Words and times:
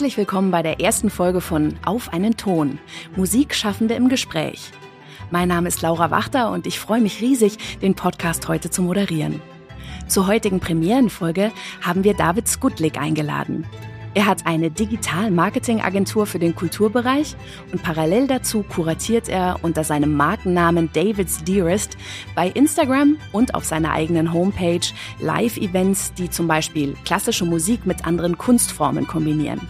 Herzlich 0.00 0.16
willkommen 0.16 0.50
bei 0.50 0.62
der 0.62 0.80
ersten 0.80 1.10
Folge 1.10 1.42
von 1.42 1.74
Auf 1.84 2.14
einen 2.14 2.38
Ton. 2.38 2.78
Musikschaffende 3.16 3.92
im 3.92 4.08
Gespräch. 4.08 4.70
Mein 5.30 5.48
Name 5.48 5.68
ist 5.68 5.82
Laura 5.82 6.10
Wachter 6.10 6.52
und 6.52 6.66
ich 6.66 6.80
freue 6.80 7.02
mich 7.02 7.20
riesig, 7.20 7.78
den 7.80 7.94
Podcast 7.94 8.48
heute 8.48 8.70
zu 8.70 8.80
moderieren. 8.80 9.42
Zur 10.08 10.26
heutigen 10.26 10.58
Premierenfolge 10.58 11.52
haben 11.82 12.02
wir 12.02 12.14
David 12.14 12.48
Skutlik 12.48 12.96
eingeladen. 12.96 13.66
Er 14.14 14.24
hat 14.24 14.46
eine 14.46 14.70
Digital-Marketing-Agentur 14.70 16.24
für 16.24 16.38
den 16.38 16.54
Kulturbereich 16.54 17.36
und 17.70 17.82
parallel 17.82 18.26
dazu 18.26 18.62
kuratiert 18.62 19.28
er 19.28 19.58
unter 19.60 19.84
seinem 19.84 20.14
Markennamen 20.14 20.88
David's 20.94 21.44
Dearest 21.44 21.98
bei 22.34 22.48
Instagram 22.48 23.18
und 23.32 23.54
auf 23.54 23.66
seiner 23.66 23.92
eigenen 23.92 24.32
Homepage 24.32 24.80
Live-Events, 25.20 26.14
die 26.14 26.30
zum 26.30 26.48
Beispiel 26.48 26.96
klassische 27.04 27.44
Musik 27.44 27.84
mit 27.84 28.06
anderen 28.06 28.38
Kunstformen 28.38 29.06
kombinieren. 29.06 29.60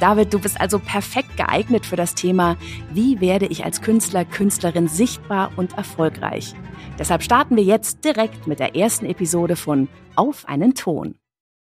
David, 0.00 0.32
du 0.32 0.38
bist 0.38 0.60
also 0.60 0.78
perfekt 0.78 1.36
geeignet 1.36 1.86
für 1.86 1.96
das 1.96 2.14
Thema, 2.14 2.56
wie 2.92 3.20
werde 3.20 3.46
ich 3.46 3.64
als 3.64 3.80
Künstler, 3.80 4.24
Künstlerin 4.24 4.88
sichtbar 4.88 5.52
und 5.56 5.76
erfolgreich. 5.76 6.54
Deshalb 6.98 7.22
starten 7.22 7.56
wir 7.56 7.64
jetzt 7.64 8.04
direkt 8.04 8.46
mit 8.46 8.58
der 8.58 8.76
ersten 8.76 9.06
Episode 9.06 9.56
von 9.56 9.88
Auf 10.14 10.46
einen 10.48 10.74
Ton. 10.74 11.16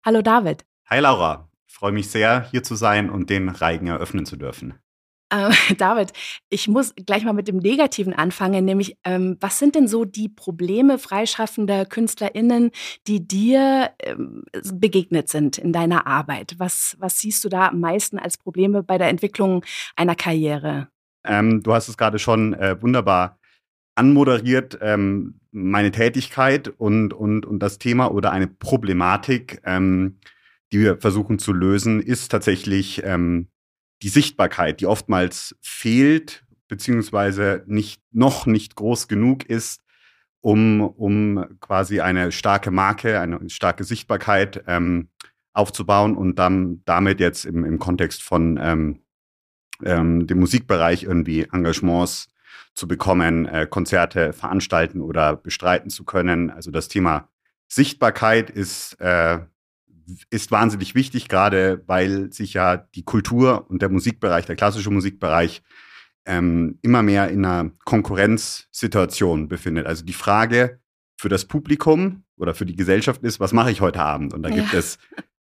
Hallo 0.06 0.22
David. 0.22 0.64
Hi 0.90 1.00
Laura 1.00 1.50
freue 1.84 1.92
mich 1.92 2.10
sehr, 2.10 2.48
hier 2.50 2.64
zu 2.64 2.76
sein 2.76 3.10
und 3.10 3.30
den 3.30 3.50
Reigen 3.50 3.88
eröffnen 3.88 4.26
zu 4.26 4.38
dürfen. 4.38 4.76
Äh, 5.34 5.52
David, 5.78 6.14
ich 6.50 6.68
muss 6.68 6.94
gleich 6.96 7.24
mal 7.24 7.34
mit 7.34 7.48
dem 7.48 7.58
Negativen 7.58 8.14
anfangen, 8.14 8.66
nämlich 8.66 8.98
ähm, 9.04 9.38
was 9.40 9.60
sind 9.60 9.76
denn 9.76 9.88
so 9.88 10.06
die 10.06 10.30
Probleme 10.30 11.00
freischaffender 11.00 11.86
KünstlerInnen, 11.86 12.72
die 13.08 13.28
dir 13.28 13.92
ähm, 14.00 14.44
begegnet 14.74 15.30
sind 15.30 15.58
in 15.58 15.74
deiner 15.74 16.06
Arbeit? 16.08 16.56
Was, 16.58 16.96
was 17.00 17.20
siehst 17.20 17.44
du 17.44 17.50
da 17.50 17.70
am 17.70 17.80
meisten 17.80 18.20
als 18.20 18.38
Probleme 18.38 18.84
bei 18.84 18.98
der 18.98 19.10
Entwicklung 19.10 19.66
einer 19.96 20.16
Karriere? 20.16 20.88
Ähm, 21.26 21.64
du 21.64 21.74
hast 21.74 21.88
es 21.88 21.98
gerade 21.98 22.20
schon 22.20 22.54
äh, 22.54 22.82
wunderbar 22.82 23.40
anmoderiert, 23.96 24.78
ähm, 24.82 25.40
meine 25.52 25.92
Tätigkeit 25.92 26.68
und, 26.68 27.14
und, 27.14 27.46
und 27.46 27.60
das 27.60 27.78
Thema 27.78 28.12
oder 28.12 28.32
eine 28.32 28.48
Problematik. 28.48 29.62
Ähm, 29.66 30.18
die 30.72 30.80
wir 30.80 30.98
versuchen 30.98 31.38
zu 31.38 31.54
lösen, 31.54 32.02
ist 32.02 32.30
tatsächlich 32.30 33.04
ähm, 33.06 33.48
die 34.04 34.10
Sichtbarkeit, 34.10 34.82
die 34.82 34.86
oftmals 34.86 35.56
fehlt, 35.62 36.44
beziehungsweise 36.68 37.64
nicht, 37.68 38.02
noch 38.12 38.46
nicht 38.46 38.76
groß 38.76 39.08
genug 39.08 39.46
ist, 39.46 39.82
um, 40.42 40.82
um 40.82 41.46
quasi 41.62 42.02
eine 42.02 42.34
starke 42.34 42.70
Marke, 42.70 43.22
eine 43.22 43.50
starke 43.50 43.86
Sichtbarkeit 43.86 44.64
ähm, 44.68 45.08
aufzubauen 45.54 46.18
und 46.18 46.38
dann 46.38 46.82
damit 46.84 47.22
jetzt 47.22 47.46
im, 47.46 47.64
im 47.64 47.80
Kontext 47.80 48.22
von 48.22 48.60
ähm, 48.62 49.00
ähm, 49.86 50.28
dem 50.28 50.40
Musikbereich 50.40 51.04
irgendwie 51.04 51.48
Engagements 51.54 52.28
zu 52.76 52.90
bekommen, 52.90 53.46
äh, 53.46 53.68
Konzerte 53.70 54.34
veranstalten 54.34 55.00
oder 55.00 55.38
bestreiten 55.38 55.90
zu 55.90 56.04
können. 56.04 56.50
Also 56.50 56.72
das 56.72 56.90
Thema 56.90 57.30
Sichtbarkeit 57.70 58.50
ist 58.50 59.00
äh, 59.00 59.40
ist 60.30 60.52
wahnsinnig 60.52 60.96
wichtig, 60.96 61.28
gerade 61.28 61.84
weil 61.88 62.32
sich 62.32 62.54
ja 62.54 62.78
die 62.78 63.04
Kultur 63.04 63.70
und 63.70 63.82
der 63.82 63.90
Musikbereich, 63.90 64.46
der 64.46 64.56
klassische 64.56 64.92
Musikbereich, 64.92 65.62
ähm, 66.26 66.80
immer 66.82 67.04
mehr 67.04 67.30
in 67.30 67.46
einer 67.46 67.72
Konkurrenzsituation 67.86 69.48
befindet. 69.48 69.86
Also 69.86 70.06
die 70.06 70.14
Frage 70.14 70.80
für 71.18 71.30
das 71.30 71.46
Publikum 71.46 72.24
oder 72.38 72.54
für 72.54 72.66
die 72.66 72.76
Gesellschaft 72.76 73.24
ist, 73.24 73.40
was 73.40 73.54
mache 73.54 73.72
ich 73.72 73.82
heute 73.82 74.02
Abend? 74.02 74.34
Und 74.34 74.44
da 74.44 74.50
ja. 74.50 74.56
gibt 74.56 74.74
es 74.74 74.98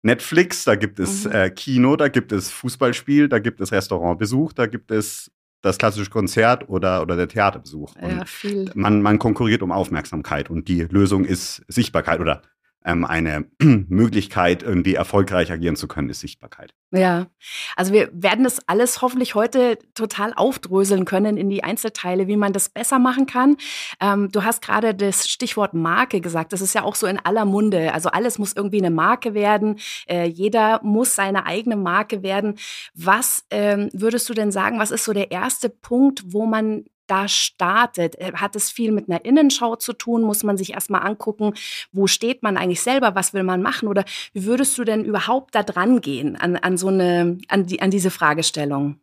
Netflix, 0.02 0.64
da 0.64 0.74
gibt 0.74 1.00
es 1.00 1.24
mhm. 1.24 1.32
äh, 1.32 1.50
Kino, 1.50 1.96
da 1.96 2.08
gibt 2.08 2.32
es 2.32 2.50
Fußballspiel, 2.50 3.28
da 3.28 3.38
gibt 3.38 3.60
es 3.60 3.72
Restaurantbesuch, 3.72 4.52
da 4.52 4.66
gibt 4.66 4.90
es 4.90 5.30
das 5.62 5.78
klassische 5.78 6.10
Konzert 6.10 6.68
oder, 6.68 7.00
oder 7.00 7.16
der 7.16 7.26
Theaterbesuch. 7.26 7.94
Ja, 8.00 8.24
viel. 8.26 8.70
Man, 8.74 9.00
man 9.00 9.18
konkurriert 9.18 9.62
um 9.62 9.72
Aufmerksamkeit 9.72 10.50
und 10.50 10.68
die 10.68 10.82
Lösung 10.82 11.24
ist 11.24 11.64
Sichtbarkeit 11.68 12.20
oder 12.20 12.42
ähm, 12.84 13.04
eine 13.04 13.46
Möglichkeit, 13.60 14.62
irgendwie 14.62 14.94
erfolgreich 14.94 15.50
agieren 15.50 15.76
zu 15.76 15.88
können, 15.88 16.10
ist 16.10 16.20
Sichtbarkeit. 16.20 16.74
Ja, 16.92 17.26
also 17.74 17.92
wir 17.92 18.08
werden 18.12 18.44
das 18.44 18.68
alles 18.68 19.02
hoffentlich 19.02 19.34
heute 19.34 19.78
total 19.94 20.32
aufdröseln 20.32 21.04
können 21.04 21.36
in 21.36 21.50
die 21.50 21.64
Einzelteile, 21.64 22.28
wie 22.28 22.36
man 22.36 22.52
das 22.52 22.68
besser 22.68 23.00
machen 23.00 23.26
kann. 23.26 23.56
Ähm, 24.00 24.30
du 24.30 24.44
hast 24.44 24.62
gerade 24.62 24.94
das 24.94 25.28
Stichwort 25.28 25.74
Marke 25.74 26.20
gesagt. 26.20 26.52
Das 26.52 26.60
ist 26.60 26.74
ja 26.74 26.84
auch 26.84 26.94
so 26.94 27.06
in 27.06 27.18
aller 27.18 27.46
Munde. 27.46 27.92
Also 27.92 28.10
alles 28.10 28.38
muss 28.38 28.52
irgendwie 28.52 28.78
eine 28.78 28.92
Marke 28.92 29.34
werden. 29.34 29.80
Äh, 30.06 30.26
jeder 30.26 30.80
muss 30.84 31.16
seine 31.16 31.46
eigene 31.46 31.76
Marke 31.76 32.22
werden. 32.22 32.54
Was 32.94 33.44
ähm, 33.50 33.88
würdest 33.92 34.28
du 34.28 34.34
denn 34.34 34.52
sagen, 34.52 34.78
was 34.78 34.92
ist 34.92 35.04
so 35.04 35.12
der 35.12 35.32
erste 35.32 35.70
Punkt, 35.70 36.22
wo 36.26 36.46
man 36.46 36.84
da 37.06 37.28
startet? 37.28 38.18
Äh, 38.20 38.32
hat 38.34 38.56
es 38.56 38.70
viel 38.70 38.92
mit 38.92 39.08
einer 39.08 39.24
Innenschau 39.24 39.76
zu 39.76 39.92
tun? 39.92 40.22
Muss 40.22 40.42
man 40.42 40.56
sich 40.56 40.72
erstmal 40.72 41.06
angucken, 41.06 41.54
wo 41.92 42.06
steht 42.06 42.42
man 42.42 42.56
eigentlich 42.56 42.82
selber, 42.82 43.14
was 43.14 43.34
will 43.34 43.42
man 43.42 43.62
machen? 43.62 43.88
Oder 43.88 44.04
wie 44.32 44.44
würdest 44.44 44.76
du 44.78 44.84
denn 44.84 45.04
überhaupt 45.04 45.54
da 45.54 45.62
dran 45.62 46.00
gehen 46.00 46.36
an, 46.36 46.56
an 46.56 46.76
so 46.76 46.88
eine, 46.88 47.38
an, 47.48 47.66
die, 47.66 47.80
an 47.80 47.90
diese 47.90 48.10
Fragestellung? 48.10 49.00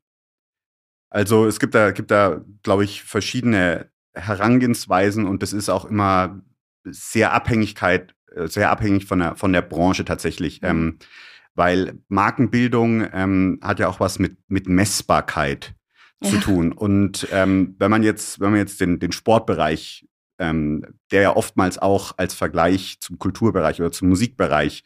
Also 1.10 1.46
es 1.46 1.60
gibt 1.60 1.76
da, 1.76 1.92
gibt 1.92 2.12
da, 2.12 2.42
glaube 2.64 2.86
ich, 2.86 3.04
verschiedene 3.04 3.92
Herangehensweisen 4.14 5.26
und 5.26 5.44
das 5.44 5.54
ist 5.54 5.70
auch 5.70 5.86
immer 5.86 6.42
sehr 6.84 7.34
Abhängigkeit, 7.34 8.16
äh, 8.34 8.48
sehr 8.48 8.72
abhängig 8.72 9.06
von 9.06 9.20
der, 9.20 9.36
von 9.36 9.54
der 9.54 9.62
Branche 9.62 10.06
tatsächlich. 10.06 10.62
Mhm. 10.62 10.68
Ähm, 10.68 11.00
weil 11.54 12.00
Markenbildung 12.08 13.06
ähm, 13.12 13.60
hat 13.62 13.80
ja 13.80 13.90
auch 13.90 14.00
was 14.00 14.20
mit, 14.20 14.38
mit 14.48 14.70
Messbarkeit 14.70 15.76
zu 16.24 16.40
tun. 16.40 16.72
Und 16.72 17.28
ähm, 17.32 17.76
wenn 17.80 17.92
man 17.92 18.04
jetzt, 18.04 18.40
wenn 18.40 18.52
man 18.52 18.60
jetzt 18.60 18.80
den, 18.80 19.00
den 19.00 19.12
Sportbereich, 19.12 20.06
ähm, 20.40 20.86
der 21.12 21.22
ja 21.22 21.36
oftmals 21.36 21.78
auch 21.78 22.18
als 22.18 22.34
Vergleich 22.34 22.98
zum 23.00 23.18
Kulturbereich 23.18 23.80
oder 23.80 23.92
zum 23.92 24.10
Musikbereich 24.10 24.84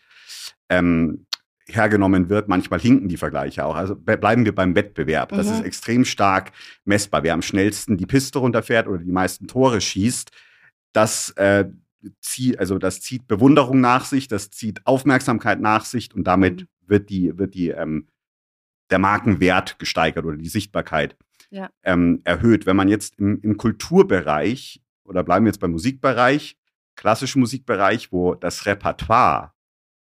ähm, 0.69 1.25
hergenommen 1.67 2.29
wird, 2.29 2.47
manchmal 2.47 2.79
hinken 2.79 3.09
die 3.09 3.17
Vergleiche 3.17 3.65
auch. 3.65 3.75
Also 3.75 3.95
bleiben 3.95 4.45
wir 4.45 4.53
beim 4.53 4.75
Wettbewerb. 4.75 5.29
Das 5.29 5.47
mhm. 5.47 5.53
ist 5.53 5.63
extrem 5.63 6.05
stark 6.05 6.51
messbar. 6.83 7.23
Wer 7.23 7.33
am 7.33 7.41
schnellsten 7.41 7.97
die 7.97 8.05
Piste 8.05 8.39
runterfährt 8.39 8.87
oder 8.87 8.99
die 8.99 9.11
meisten 9.11 9.47
Tore 9.47 9.81
schießt, 9.81 10.31
das 10.93 11.31
äh, 11.31 11.65
zieht, 12.21 12.59
also 12.59 12.77
das 12.77 13.01
zieht 13.01 13.27
Bewunderung 13.27 13.81
nach 13.81 14.05
sich, 14.05 14.27
das 14.27 14.51
zieht 14.51 14.85
Aufmerksamkeit 14.85 15.59
nach 15.59 15.85
sich 15.85 16.13
und 16.13 16.25
damit 16.25 16.61
mhm. 16.61 16.67
wird 16.87 17.09
die, 17.09 17.37
wird 17.37 17.55
die 17.55 17.69
ähm, 17.69 18.07
der 18.91 18.99
Markenwert 18.99 19.79
gesteigert 19.79 20.25
oder 20.25 20.37
die 20.37 20.49
Sichtbarkeit 20.49 21.15
ja. 21.55 21.69
ähm, 21.83 22.21
erhöht. 22.25 22.65
Wenn 22.65 22.75
man 22.75 22.89
jetzt 22.89 23.17
im, 23.17 23.39
im 23.41 23.57
Kulturbereich 23.57 24.81
oder 25.05 25.23
bleiben 25.23 25.45
wir 25.45 25.49
jetzt 25.49 25.61
beim 25.61 25.71
Musikbereich, 25.71 26.57
klassischen 26.95 27.39
Musikbereich, 27.39 28.11
wo 28.11 28.35
das 28.35 28.65
Repertoire 28.65 29.53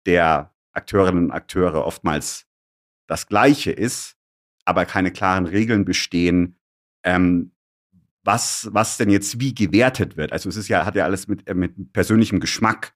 der 0.05 0.53
Akteurinnen 0.71 1.25
und 1.25 1.31
Akteure 1.31 1.85
oftmals 1.85 2.47
das 3.07 3.27
gleiche 3.27 3.71
ist, 3.71 4.17
aber 4.65 4.85
keine 4.85 5.11
klaren 5.11 5.45
Regeln 5.45 5.85
bestehen, 5.85 6.57
ähm, 7.03 7.51
was, 8.23 8.69
was 8.71 8.97
denn 8.97 9.11
jetzt 9.11 9.39
wie 9.39 9.53
gewertet 9.53 10.17
wird. 10.17 10.31
Also 10.31 10.49
es 10.49 10.55
ist 10.55 10.67
ja, 10.67 10.85
hat 10.85 10.95
ja 10.95 11.03
alles 11.03 11.27
mit, 11.27 11.47
äh, 11.47 11.53
mit 11.53 11.93
persönlichem 11.93 12.39
Geschmack 12.39 12.95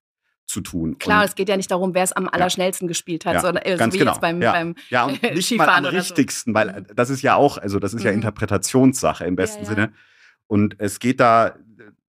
zu 0.49 0.61
tun. 0.61 0.97
Klar, 0.97 1.21
und, 1.21 1.29
es 1.29 1.35
geht 1.35 1.47
ja 1.47 1.55
nicht 1.55 1.69
darum, 1.69 1.93
wer 1.93 2.03
es 2.03 2.11
am 2.11 2.27
allerschnellsten 2.27 2.87
ja, 2.87 2.89
gespielt 2.89 3.25
hat, 3.25 3.35
ja, 3.35 3.41
sondern 3.41 3.63
äh, 3.63 3.77
ganz 3.77 3.93
wie 3.93 3.99
genau. 3.99 4.11
jetzt 4.11 4.21
beim, 4.21 4.41
ja, 4.41 4.51
beim 4.51 4.75
ja, 4.89 5.05
und 5.05 5.21
nicht 5.35 5.45
Skifahren 5.45 5.83
mal 5.83 5.89
am 5.89 5.95
richtigsten, 5.95 6.51
so. 6.51 6.55
weil 6.55 6.69
äh, 6.69 6.83
das 6.95 7.09
ist 7.09 7.21
ja 7.21 7.35
auch, 7.35 7.57
also 7.57 7.79
das 7.79 7.93
ist 7.93 8.03
ja 8.03 8.11
mhm. 8.11 8.17
Interpretationssache 8.17 9.25
im 9.25 9.35
besten 9.35 9.65
Sinne. 9.65 9.93
Und 10.47 10.75
es 10.79 10.99
geht 10.99 11.19
da, 11.19 11.55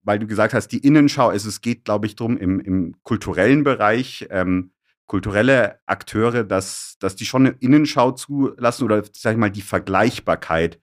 weil 0.03 0.19
du 0.19 0.27
gesagt 0.27 0.55
hast, 0.55 0.69
die 0.69 0.79
Innenschau, 0.79 1.29
also 1.29 1.49
es 1.49 1.61
geht, 1.61 1.85
glaube 1.85 2.07
ich, 2.07 2.17
darum, 2.17 2.39
im, 2.39 2.59
im 2.61 2.97
kulturellen 3.03 3.63
Bereich, 3.63 4.27
ähm, 4.31 4.73
kulturelle 5.07 5.79
Akteure, 5.87 6.45
dass, 6.45 6.97
dass 6.99 7.17
die 7.17 7.27
schon 7.27 7.47
eine 7.47 7.57
Innenschau 7.61 8.13
zulassen 8.13 8.85
oder, 8.85 9.03
sag 9.13 9.33
ich 9.33 9.39
mal, 9.39 9.51
die 9.51 9.61
Vergleichbarkeit 9.61 10.81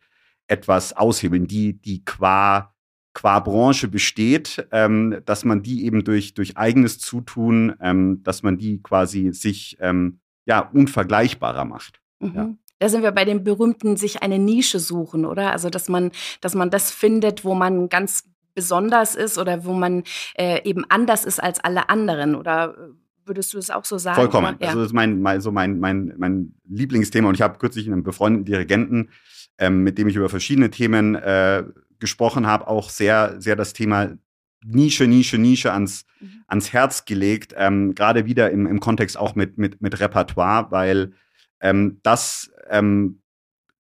etwas 0.48 0.94
aushebeln, 0.94 1.48
die, 1.48 1.74
die 1.74 2.06
qua 2.06 2.76
qua 3.18 3.40
Branche 3.40 3.88
besteht, 3.88 4.68
ähm, 4.72 5.22
dass 5.26 5.44
man 5.44 5.64
die 5.64 5.86
eben 5.86 6.04
durch, 6.04 6.36
durch 6.36 6.56
eigenes 6.56 7.00
Zutun, 7.00 7.74
ähm, 7.82 8.22
dass 8.22 8.44
man 8.44 8.60
die 8.60 8.80
quasi 8.84 9.32
sich 9.34 9.76
ähm, 9.80 10.20
ja, 10.46 10.60
unvergleichbarer 10.60 11.66
macht. 11.66 12.00
Mhm. 12.20 12.36
Ja. 12.36 12.50
Da 12.78 12.90
sind 12.90 13.02
wir 13.02 13.12
bei 13.12 13.26
dem 13.26 13.44
berühmten 13.44 13.98
sich 13.98 14.22
eine 14.22 14.38
Nische 14.38 14.80
suchen, 14.80 15.26
oder? 15.26 15.52
Also, 15.52 15.72
dass 15.72 15.90
man, 15.90 16.12
dass 16.42 16.54
man 16.54 16.70
das 16.70 16.92
findet, 16.92 17.44
wo 17.44 17.56
man 17.56 17.90
ganz 17.90 18.24
besonders 18.54 19.16
ist 19.16 19.40
oder 19.40 19.66
wo 19.66 19.74
man 19.74 20.04
äh, 20.36 20.62
eben 20.64 20.86
anders 20.88 21.26
ist 21.26 21.42
als 21.42 21.60
alle 21.60 21.90
anderen, 21.90 22.36
oder 22.36 22.76
äh, 22.78 23.28
würdest 23.28 23.52
du 23.56 23.58
es 23.58 23.72
auch 23.72 23.86
so 23.86 23.98
sagen? 23.98 24.18
Vollkommen. 24.18 24.58
Ja. 24.60 24.68
Also 24.68 24.82
das 24.82 24.90
ist 24.90 24.94
mein, 24.94 25.24
mein, 25.24 25.42
so 25.42 25.52
mein, 25.52 25.80
mein, 25.80 26.14
mein 26.18 26.54
Lieblingsthema 26.70 27.28
und 27.30 27.34
ich 27.34 27.42
habe 27.42 27.58
kürzlich 27.58 27.88
einen 27.88 28.04
befreundeten 28.04 28.46
Dirigenten, 28.46 29.10
ähm, 29.58 29.84
mit 29.84 29.98
dem 29.98 30.08
ich 30.08 30.16
über 30.16 30.30
verschiedene 30.30 30.70
Themen 30.70 31.16
äh, 31.16 31.64
gesprochen 32.00 32.48
habe, 32.48 32.68
auch 32.68 32.90
sehr, 32.90 33.40
sehr 33.40 33.56
das 33.56 33.74
Thema 33.74 34.18
Nische, 34.66 35.08
Nische, 35.08 35.38
Nische 35.38 35.72
ans, 35.72 36.06
mhm. 36.20 36.44
ans 36.48 36.74
Herz 36.74 37.06
gelegt. 37.06 37.54
Ähm, 37.58 37.96
Gerade 37.96 38.26
wieder 38.26 38.52
im, 38.52 38.66
im 38.68 38.80
Kontext 38.80 39.18
auch 39.18 39.36
mit, 39.36 39.58
mit, 39.58 39.82
mit 39.82 40.00
Repertoire, 40.00 40.72
weil 40.72 41.14
ähm, 41.62 42.00
das 42.04 42.52
ähm, 42.70 43.22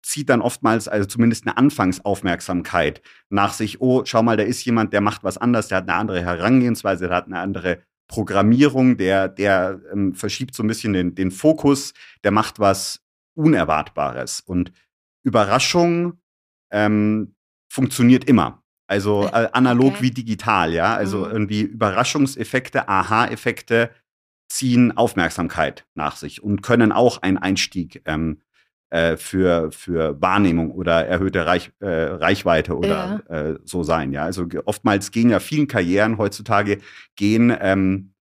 zieht 0.02 0.28
dann 0.28 0.42
oftmals, 0.42 0.86
also 0.86 1.06
zumindest 1.06 1.46
eine 1.46 1.56
Anfangsaufmerksamkeit 1.56 3.00
nach 3.30 3.54
sich. 3.54 3.80
Oh, 3.80 4.02
schau 4.04 4.22
mal, 4.22 4.36
da 4.36 4.42
ist 4.42 4.64
jemand, 4.64 4.92
der 4.92 5.00
macht 5.00 5.24
was 5.24 5.38
anders, 5.38 5.68
der 5.68 5.78
hat 5.78 5.88
eine 5.88 5.98
andere 5.98 6.22
Herangehensweise, 6.22 7.08
der 7.08 7.16
hat 7.16 7.26
eine 7.26 7.38
andere 7.38 7.78
Programmierung, 8.06 8.98
der, 8.98 9.28
der 9.28 9.80
ähm, 9.92 10.14
verschiebt 10.14 10.54
so 10.54 10.62
ein 10.62 10.66
bisschen 10.66 10.92
den, 10.92 11.14
den 11.14 11.30
Fokus, 11.30 11.94
der 12.22 12.32
macht 12.32 12.58
was 12.58 13.00
Unerwartbares. 13.34 14.40
Und 14.40 14.72
Überraschung 15.24 16.20
ähm, 16.70 17.34
funktioniert 17.68 18.24
immer. 18.24 18.62
Also 18.86 19.26
äh, 19.26 19.48
analog 19.52 19.94
okay. 19.94 20.02
wie 20.02 20.10
digital, 20.10 20.72
ja. 20.72 20.94
Also 20.94 21.24
mhm. 21.24 21.32
irgendwie 21.32 21.62
Überraschungseffekte, 21.62 22.88
Aha-Effekte 22.88 23.90
ziehen 24.48 24.96
Aufmerksamkeit 24.96 25.86
nach 25.94 26.16
sich 26.16 26.42
und 26.42 26.62
können 26.62 26.92
auch 26.92 27.22
ein 27.22 27.38
Einstieg 27.38 28.02
ähm, 28.04 28.40
äh, 28.90 29.16
für, 29.16 29.72
für 29.72 30.20
Wahrnehmung 30.20 30.70
oder 30.70 31.06
erhöhte 31.06 31.46
Reich, 31.46 31.72
äh, 31.80 31.86
Reichweite 31.88 32.76
oder 32.76 33.24
ja. 33.28 33.36
äh, 33.36 33.58
so 33.64 33.82
sein. 33.82 34.12
Ja, 34.12 34.24
also 34.24 34.46
oftmals 34.66 35.10
gehen 35.10 35.30
ja 35.30 35.40
vielen 35.40 35.66
Karrieren 35.66 36.18
heutzutage 36.18 36.78
gehen, 37.16 37.56
ähm, 37.58 38.14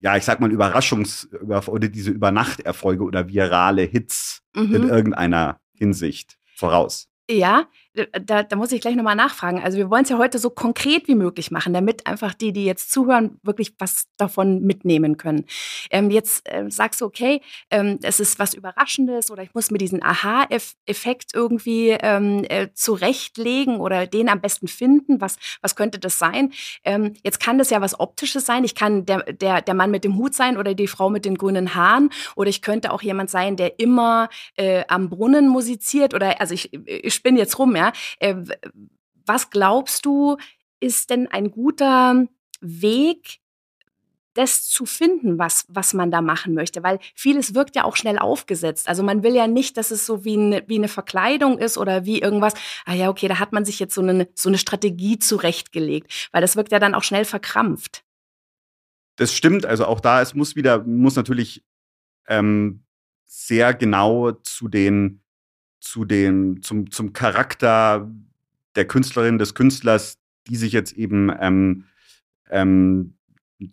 ja, 0.00 0.16
ich 0.16 0.24
sag 0.24 0.40
mal 0.40 0.50
Überraschungs- 0.50 1.28
oder 1.68 1.88
diese 1.88 2.10
Übernachterfolge 2.10 3.04
oder 3.04 3.28
virale 3.28 3.82
Hits 3.82 4.42
mhm. 4.54 4.74
in 4.74 4.88
irgendeiner 4.88 5.60
Hinsicht 5.74 6.38
voraus. 6.54 7.08
Ja, 7.28 7.68
da, 7.94 8.42
da 8.42 8.56
muss 8.56 8.72
ich 8.72 8.80
gleich 8.80 8.96
nochmal 8.96 9.14
nachfragen. 9.14 9.62
Also 9.62 9.78
wir 9.78 9.88
wollen 9.88 10.02
es 10.02 10.08
ja 10.08 10.18
heute 10.18 10.38
so 10.38 10.50
konkret 10.50 11.06
wie 11.06 11.14
möglich 11.14 11.50
machen, 11.50 11.72
damit 11.72 12.06
einfach 12.06 12.34
die, 12.34 12.52
die 12.52 12.64
jetzt 12.64 12.90
zuhören, 12.90 13.38
wirklich 13.42 13.74
was 13.78 14.06
davon 14.16 14.62
mitnehmen 14.62 15.16
können. 15.16 15.44
Ähm, 15.90 16.10
jetzt 16.10 16.48
äh, 16.50 16.68
sagst 16.70 17.00
du, 17.00 17.06
okay, 17.06 17.40
ähm, 17.70 18.00
es 18.02 18.18
ist 18.18 18.38
was 18.40 18.54
Überraschendes 18.54 19.30
oder 19.30 19.44
ich 19.44 19.54
muss 19.54 19.70
mir 19.70 19.78
diesen 19.78 20.02
Aha-Effekt 20.02 21.34
irgendwie 21.34 21.90
ähm, 21.90 22.44
äh, 22.48 22.68
zurechtlegen 22.74 23.78
oder 23.78 24.06
den 24.06 24.28
am 24.28 24.40
besten 24.40 24.66
finden. 24.66 25.20
Was, 25.20 25.36
was 25.60 25.76
könnte 25.76 26.00
das 26.00 26.18
sein? 26.18 26.52
Ähm, 26.82 27.12
jetzt 27.22 27.38
kann 27.38 27.58
das 27.58 27.70
ja 27.70 27.80
was 27.80 28.00
Optisches 28.00 28.44
sein. 28.44 28.64
Ich 28.64 28.74
kann 28.74 29.06
der, 29.06 29.32
der, 29.32 29.62
der 29.62 29.74
Mann 29.74 29.92
mit 29.92 30.02
dem 30.02 30.16
Hut 30.16 30.34
sein 30.34 30.56
oder 30.56 30.74
die 30.74 30.88
Frau 30.88 31.10
mit 31.10 31.24
den 31.24 31.38
grünen 31.38 31.76
Haaren 31.76 32.10
oder 32.34 32.50
ich 32.50 32.60
könnte 32.60 32.92
auch 32.92 33.02
jemand 33.02 33.30
sein, 33.30 33.56
der 33.56 33.78
immer 33.78 34.28
äh, 34.56 34.82
am 34.88 35.10
Brunnen 35.10 35.48
musiziert 35.48 36.12
oder 36.12 36.40
also 36.40 36.54
ich, 36.54 36.72
ich 36.72 37.14
spinne 37.14 37.38
jetzt 37.38 37.56
rum, 37.58 37.76
ja 37.76 37.83
äh, 38.18 38.36
was 39.26 39.50
glaubst 39.50 40.04
du, 40.06 40.36
ist 40.80 41.10
denn 41.10 41.28
ein 41.28 41.50
guter 41.50 42.26
Weg, 42.60 43.40
das 44.34 44.66
zu 44.66 44.84
finden, 44.84 45.38
was, 45.38 45.64
was 45.68 45.94
man 45.94 46.10
da 46.10 46.20
machen 46.20 46.54
möchte. 46.54 46.82
Weil 46.82 46.98
vieles 47.14 47.54
wirkt 47.54 47.76
ja 47.76 47.84
auch 47.84 47.96
schnell 47.96 48.18
aufgesetzt. 48.18 48.88
Also 48.88 49.02
man 49.02 49.22
will 49.22 49.34
ja 49.34 49.46
nicht, 49.46 49.76
dass 49.76 49.90
es 49.90 50.04
so 50.04 50.24
wie 50.24 50.36
eine, 50.36 50.64
wie 50.66 50.76
eine 50.76 50.88
Verkleidung 50.88 51.58
ist 51.58 51.78
oder 51.78 52.04
wie 52.04 52.20
irgendwas. 52.20 52.54
Ah 52.84 52.94
ja, 52.94 53.08
okay, 53.08 53.28
da 53.28 53.38
hat 53.38 53.52
man 53.52 53.64
sich 53.64 53.78
jetzt 53.78 53.94
so 53.94 54.02
eine, 54.02 54.28
so 54.34 54.48
eine 54.48 54.58
Strategie 54.58 55.18
zurechtgelegt. 55.18 56.28
Weil 56.32 56.42
das 56.42 56.56
wirkt 56.56 56.72
ja 56.72 56.80
dann 56.80 56.94
auch 56.94 57.04
schnell 57.04 57.24
verkrampft. 57.24 58.04
Das 59.16 59.32
stimmt. 59.32 59.64
Also 59.64 59.86
auch 59.86 60.00
da, 60.00 60.20
es 60.20 60.34
muss 60.34 60.56
wieder, 60.56 60.82
muss 60.82 61.14
natürlich 61.14 61.64
ähm, 62.26 62.84
sehr 63.24 63.72
genau 63.72 64.32
zu 64.32 64.66
den 64.68 65.23
zu 65.84 66.04
dem, 66.04 66.62
zum, 66.62 66.90
zum 66.90 67.12
Charakter 67.12 68.10
der 68.74 68.86
Künstlerin, 68.86 69.38
des 69.38 69.54
Künstlers, 69.54 70.18
die 70.48 70.56
sich 70.56 70.72
jetzt 70.72 70.92
eben 70.92 71.30
ähm, 71.38 71.84
ähm, 72.50 73.14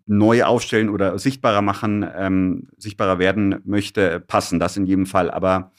neu 0.05 0.43
aufstellen 0.43 0.89
oder 0.89 1.17
sichtbarer 1.17 1.61
machen, 1.61 2.05
ähm, 2.15 2.67
sichtbarer 2.77 3.17
werden 3.17 3.61
möchte, 3.63 4.19
passen. 4.19 4.59
Das 4.59 4.77
in 4.77 4.85
jedem 4.85 5.05
Fall. 5.05 5.31
Aber 5.31 5.71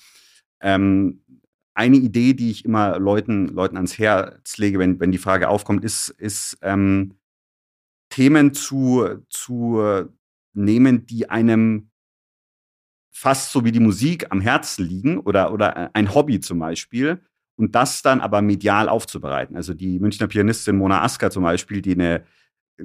ähm, 0.61 1.23
eine 1.75 1.97
Idee, 1.97 2.33
die 2.33 2.51
ich 2.51 2.65
immer 2.65 2.99
Leuten, 2.99 3.49
Leuten 3.49 3.77
ans 3.77 3.99
Herz 3.99 4.57
lege, 4.57 4.79
wenn, 4.79 5.01
wenn 5.01 5.13
die 5.13 5.19
Frage 5.19 5.49
aufkommt, 5.49 5.85
ist, 5.85 6.09
ist 6.09 6.59
ähm, 6.63 7.15
Themen 8.09 8.55
zu, 8.55 9.25
zu 9.29 10.09
nehmen, 10.55 11.07
die 11.07 11.31
einem 11.31 11.92
fast 13.13 13.53
so 13.53 13.65
wie 13.65 13.73
die 13.73 13.81
Musik 13.81 14.27
am 14.31 14.41
Herzen 14.41 14.87
liegen 14.87 15.19
oder, 15.19 15.53
oder 15.53 15.95
ein 15.95 16.15
Hobby 16.15 16.41
zum 16.41 16.59
Beispiel 16.59 17.21
und 17.57 17.75
das 17.75 18.03
dann 18.03 18.21
aber 18.21 18.43
medial 18.43 18.89
aufzubereiten. 18.89 19.55
Also 19.57 19.75
die 19.75 20.01
Münchner 20.01 20.27
Pianistin 20.27 20.77
Mona 20.77 21.03
Asker 21.03 21.31
zum 21.31 21.45
Beispiel, 21.45 21.83
die 21.83 21.93
eine 21.93 22.25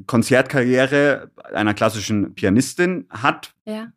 Konzertkarriere 0.06 1.32
einer 1.54 1.74
klassischen 1.74 2.36
Pianistin 2.36 3.08
hat, 3.10 3.56
ja. 3.66 3.88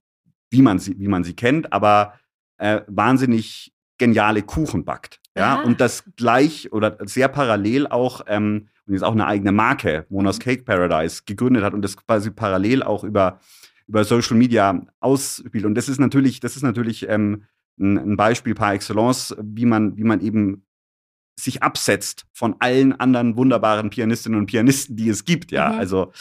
wie, 0.51 0.63
man 0.63 0.79
sie, 0.79 0.99
wie 0.99 1.09
man 1.09 1.25
sie 1.25 1.35
kennt, 1.35 1.73
aber 1.73 2.15
äh, 2.59 2.83
wahnsinnig 2.87 3.75
geniale 3.99 4.43
Kuchen 4.43 4.85
backt. 4.85 5.21
Ja, 5.37 5.59
ja, 5.59 5.63
und 5.63 5.81
das 5.81 6.05
gleich 6.17 6.73
oder 6.73 6.97
sehr 7.05 7.29
parallel 7.29 7.87
auch 7.87 8.23
ähm, 8.27 8.69
und 8.87 8.95
jetzt 8.95 9.03
auch 9.05 9.13
eine 9.13 9.27
eigene 9.27 9.53
Marke, 9.53 10.07
Mona's 10.09 10.39
mhm. 10.39 10.43
Cake 10.43 10.63
Paradise, 10.65 11.23
gegründet 11.25 11.63
hat 11.63 11.75
und 11.75 11.83
das 11.83 11.97
quasi 11.97 12.31
parallel 12.31 12.83
auch 12.83 13.05
über 13.05 13.39
über 13.91 14.05
Social 14.05 14.37
Media 14.37 14.87
ausspielt. 15.01 15.65
Und 15.65 15.75
das 15.75 15.89
ist 15.89 15.99
natürlich, 15.99 16.39
das 16.39 16.55
ist 16.55 16.63
natürlich 16.63 17.09
ähm, 17.09 17.43
ein, 17.79 17.99
ein 17.99 18.17
Beispiel 18.17 18.55
par 18.55 18.73
excellence, 18.73 19.35
wie 19.43 19.67
man, 19.67 19.97
wie 19.97 20.05
man 20.05 20.21
eben 20.21 20.65
sich 21.37 21.65
absetzt 21.65 22.25
von 22.33 22.55
allen 22.61 22.93
anderen 22.93 23.37
wunderbaren 23.37 23.91
Pianistinnen 23.91 24.39
und 24.39 24.47
Pianisten, 24.47 24.95
die 24.95 25.09
es 25.09 25.25
gibt. 25.25 25.51
Ja, 25.51 25.73
mhm. 25.73 25.79
also 25.79 26.13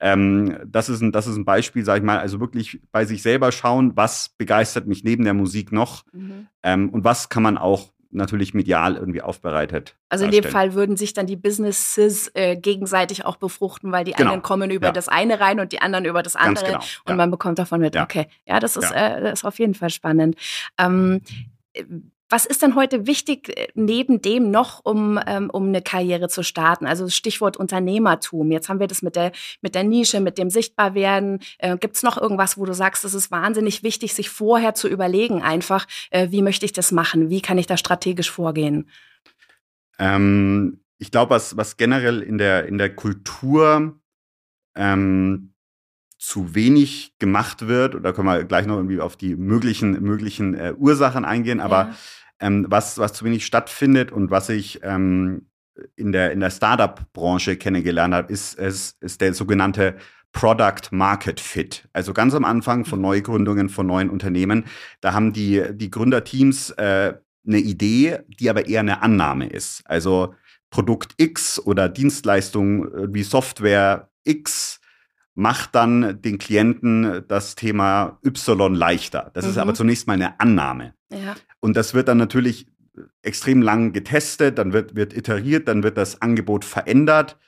ähm, 0.00 0.58
das, 0.66 0.88
ist 0.88 1.00
ein, 1.00 1.12
das 1.12 1.28
ist 1.28 1.36
ein 1.36 1.44
Beispiel, 1.44 1.84
sag 1.84 1.98
ich 1.98 2.02
mal, 2.02 2.18
also 2.18 2.40
wirklich 2.40 2.80
bei 2.90 3.04
sich 3.04 3.22
selber 3.22 3.52
schauen, 3.52 3.92
was 3.94 4.30
begeistert 4.36 4.88
mich 4.88 5.04
neben 5.04 5.22
der 5.22 5.34
Musik 5.34 5.70
noch 5.70 6.04
mhm. 6.12 6.48
ähm, 6.64 6.90
und 6.90 7.04
was 7.04 7.28
kann 7.28 7.44
man 7.44 7.56
auch 7.56 7.92
natürlich 8.12 8.54
medial 8.54 8.96
irgendwie 8.96 9.22
aufbereitet. 9.22 9.96
Also 10.08 10.26
in 10.26 10.30
dem 10.30 10.44
Fall 10.44 10.74
würden 10.74 10.96
sich 10.96 11.14
dann 11.14 11.26
die 11.26 11.36
Businesses 11.36 12.30
äh, 12.34 12.56
gegenseitig 12.56 13.24
auch 13.24 13.36
befruchten, 13.36 13.90
weil 13.90 14.04
die 14.04 14.12
genau. 14.12 14.32
einen 14.32 14.42
kommen 14.42 14.70
über 14.70 14.88
ja. 14.88 14.92
das 14.92 15.08
eine 15.08 15.40
rein 15.40 15.60
und 15.60 15.72
die 15.72 15.80
anderen 15.80 16.04
über 16.04 16.22
das 16.22 16.36
andere 16.36 16.66
genau. 16.66 16.78
und 16.78 17.10
ja. 17.10 17.14
man 17.14 17.30
bekommt 17.30 17.58
davon 17.58 17.80
mit. 17.80 17.96
Okay, 17.96 18.26
ja, 18.46 18.60
das 18.60 18.76
ist, 18.76 18.90
äh, 18.90 19.20
das 19.20 19.40
ist 19.40 19.44
auf 19.44 19.58
jeden 19.58 19.74
Fall 19.74 19.90
spannend. 19.90 20.36
Ähm, 20.78 21.22
was 22.32 22.46
ist 22.46 22.62
denn 22.62 22.74
heute 22.74 23.06
wichtig 23.06 23.50
äh, 23.50 23.68
neben 23.74 24.22
dem 24.22 24.50
noch, 24.50 24.80
um, 24.84 25.20
ähm, 25.26 25.50
um 25.50 25.68
eine 25.68 25.82
Karriere 25.82 26.30
zu 26.30 26.42
starten? 26.42 26.86
Also 26.86 27.08
Stichwort 27.10 27.58
Unternehmertum. 27.58 28.50
Jetzt 28.50 28.70
haben 28.70 28.80
wir 28.80 28.86
das 28.86 29.02
mit 29.02 29.16
der, 29.16 29.32
mit 29.60 29.74
der 29.74 29.84
Nische, 29.84 30.18
mit 30.18 30.38
dem 30.38 30.48
Sichtbarwerden. 30.48 31.40
Äh, 31.58 31.76
Gibt 31.76 31.96
es 31.96 32.02
noch 32.02 32.16
irgendwas, 32.16 32.56
wo 32.56 32.64
du 32.64 32.72
sagst, 32.72 33.04
es 33.04 33.12
ist 33.12 33.30
wahnsinnig 33.30 33.82
wichtig, 33.82 34.14
sich 34.14 34.30
vorher 34.30 34.74
zu 34.74 34.88
überlegen, 34.88 35.42
einfach, 35.42 35.86
äh, 36.10 36.30
wie 36.30 36.40
möchte 36.40 36.64
ich 36.64 36.72
das 36.72 36.90
machen? 36.90 37.28
Wie 37.28 37.42
kann 37.42 37.58
ich 37.58 37.66
da 37.66 37.76
strategisch 37.76 38.30
vorgehen? 38.30 38.88
Ähm, 39.98 40.80
ich 40.98 41.10
glaube, 41.10 41.34
was, 41.34 41.58
was 41.58 41.76
generell 41.76 42.22
in 42.22 42.38
der, 42.38 42.64
in 42.66 42.78
der 42.78 42.96
Kultur 42.96 44.00
ähm, 44.74 45.52
zu 46.16 46.54
wenig 46.54 47.14
gemacht 47.18 47.66
wird, 47.66 47.94
oder 47.94 48.14
können 48.14 48.28
wir 48.28 48.44
gleich 48.44 48.64
noch 48.64 48.76
irgendwie 48.76 49.00
auf 49.00 49.16
die 49.16 49.36
möglichen, 49.36 50.00
möglichen 50.02 50.54
äh, 50.54 50.72
Ursachen 50.78 51.26
eingehen, 51.26 51.60
aber 51.60 51.94
ähm, 52.42 52.66
was, 52.68 52.98
was 52.98 53.14
zu 53.14 53.24
wenig 53.24 53.46
stattfindet 53.46 54.12
und 54.12 54.30
was 54.30 54.48
ich 54.48 54.80
ähm, 54.82 55.46
in 55.96 56.12
der, 56.12 56.32
in 56.32 56.40
der 56.40 56.50
Startup-Branche 56.50 57.56
kennengelernt 57.56 58.12
habe, 58.12 58.32
ist, 58.32 58.54
ist, 58.54 59.02
ist 59.02 59.20
der 59.20 59.32
sogenannte 59.32 59.96
Product 60.32 60.90
Market 60.90 61.40
Fit. 61.40 61.88
Also 61.92 62.12
ganz 62.12 62.34
am 62.34 62.44
Anfang 62.44 62.84
von 62.84 62.98
mhm. 62.98 63.04
Neugründungen 63.04 63.68
von 63.68 63.86
neuen 63.86 64.10
Unternehmen, 64.10 64.64
da 65.00 65.12
haben 65.12 65.32
die, 65.32 65.62
die 65.72 65.90
Gründerteams 65.90 66.70
äh, 66.70 67.14
eine 67.46 67.58
Idee, 67.58 68.20
die 68.28 68.50
aber 68.50 68.66
eher 68.66 68.80
eine 68.80 69.02
Annahme 69.02 69.48
ist. 69.48 69.82
Also 69.86 70.34
Produkt 70.70 71.14
X 71.16 71.58
oder 71.60 71.88
Dienstleistung 71.88 72.88
wie 73.12 73.24
Software 73.24 74.10
X 74.24 74.80
macht 75.34 75.74
dann 75.74 76.20
den 76.22 76.38
Klienten 76.38 77.24
das 77.28 77.54
Thema 77.54 78.18
Y 78.24 78.74
leichter. 78.74 79.30
Das 79.34 79.44
mhm. 79.44 79.50
ist 79.50 79.58
aber 79.58 79.74
zunächst 79.74 80.06
mal 80.06 80.14
eine 80.14 80.38
Annahme. 80.40 80.94
Ja. 81.10 81.34
Und 81.62 81.76
das 81.76 81.94
wird 81.94 82.08
dann 82.08 82.18
natürlich 82.18 82.66
extrem 83.22 83.62
lang 83.62 83.92
getestet, 83.92 84.58
dann 84.58 84.72
wird, 84.72 84.96
wird 84.96 85.16
iteriert, 85.16 85.68
dann 85.68 85.82
wird 85.84 85.96
das 85.96 86.20
Angebot 86.20 86.64
verändert, 86.64 87.38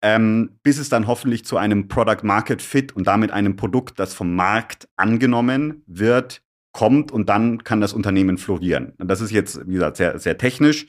ähm, 0.00 0.58
bis 0.62 0.78
es 0.78 0.88
dann 0.88 1.06
hoffentlich 1.06 1.44
zu 1.44 1.58
einem 1.58 1.86
Product 1.86 2.22
Market 2.22 2.62
Fit 2.62 2.96
und 2.96 3.06
damit 3.06 3.30
einem 3.30 3.54
Produkt, 3.54 4.00
das 4.00 4.14
vom 4.14 4.34
Markt 4.34 4.88
angenommen 4.96 5.84
wird, 5.86 6.42
kommt 6.72 7.12
und 7.12 7.28
dann 7.28 7.62
kann 7.62 7.82
das 7.82 7.92
Unternehmen 7.92 8.38
florieren. 8.38 8.94
Und 8.98 9.08
das 9.08 9.20
ist 9.20 9.30
jetzt, 9.30 9.68
wie 9.68 9.74
gesagt, 9.74 9.98
sehr, 9.98 10.18
sehr 10.18 10.38
technisch 10.38 10.86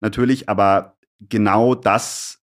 natürlich, 0.00 0.48
aber 0.48 0.96
genau 1.18 1.74
das 1.74 2.43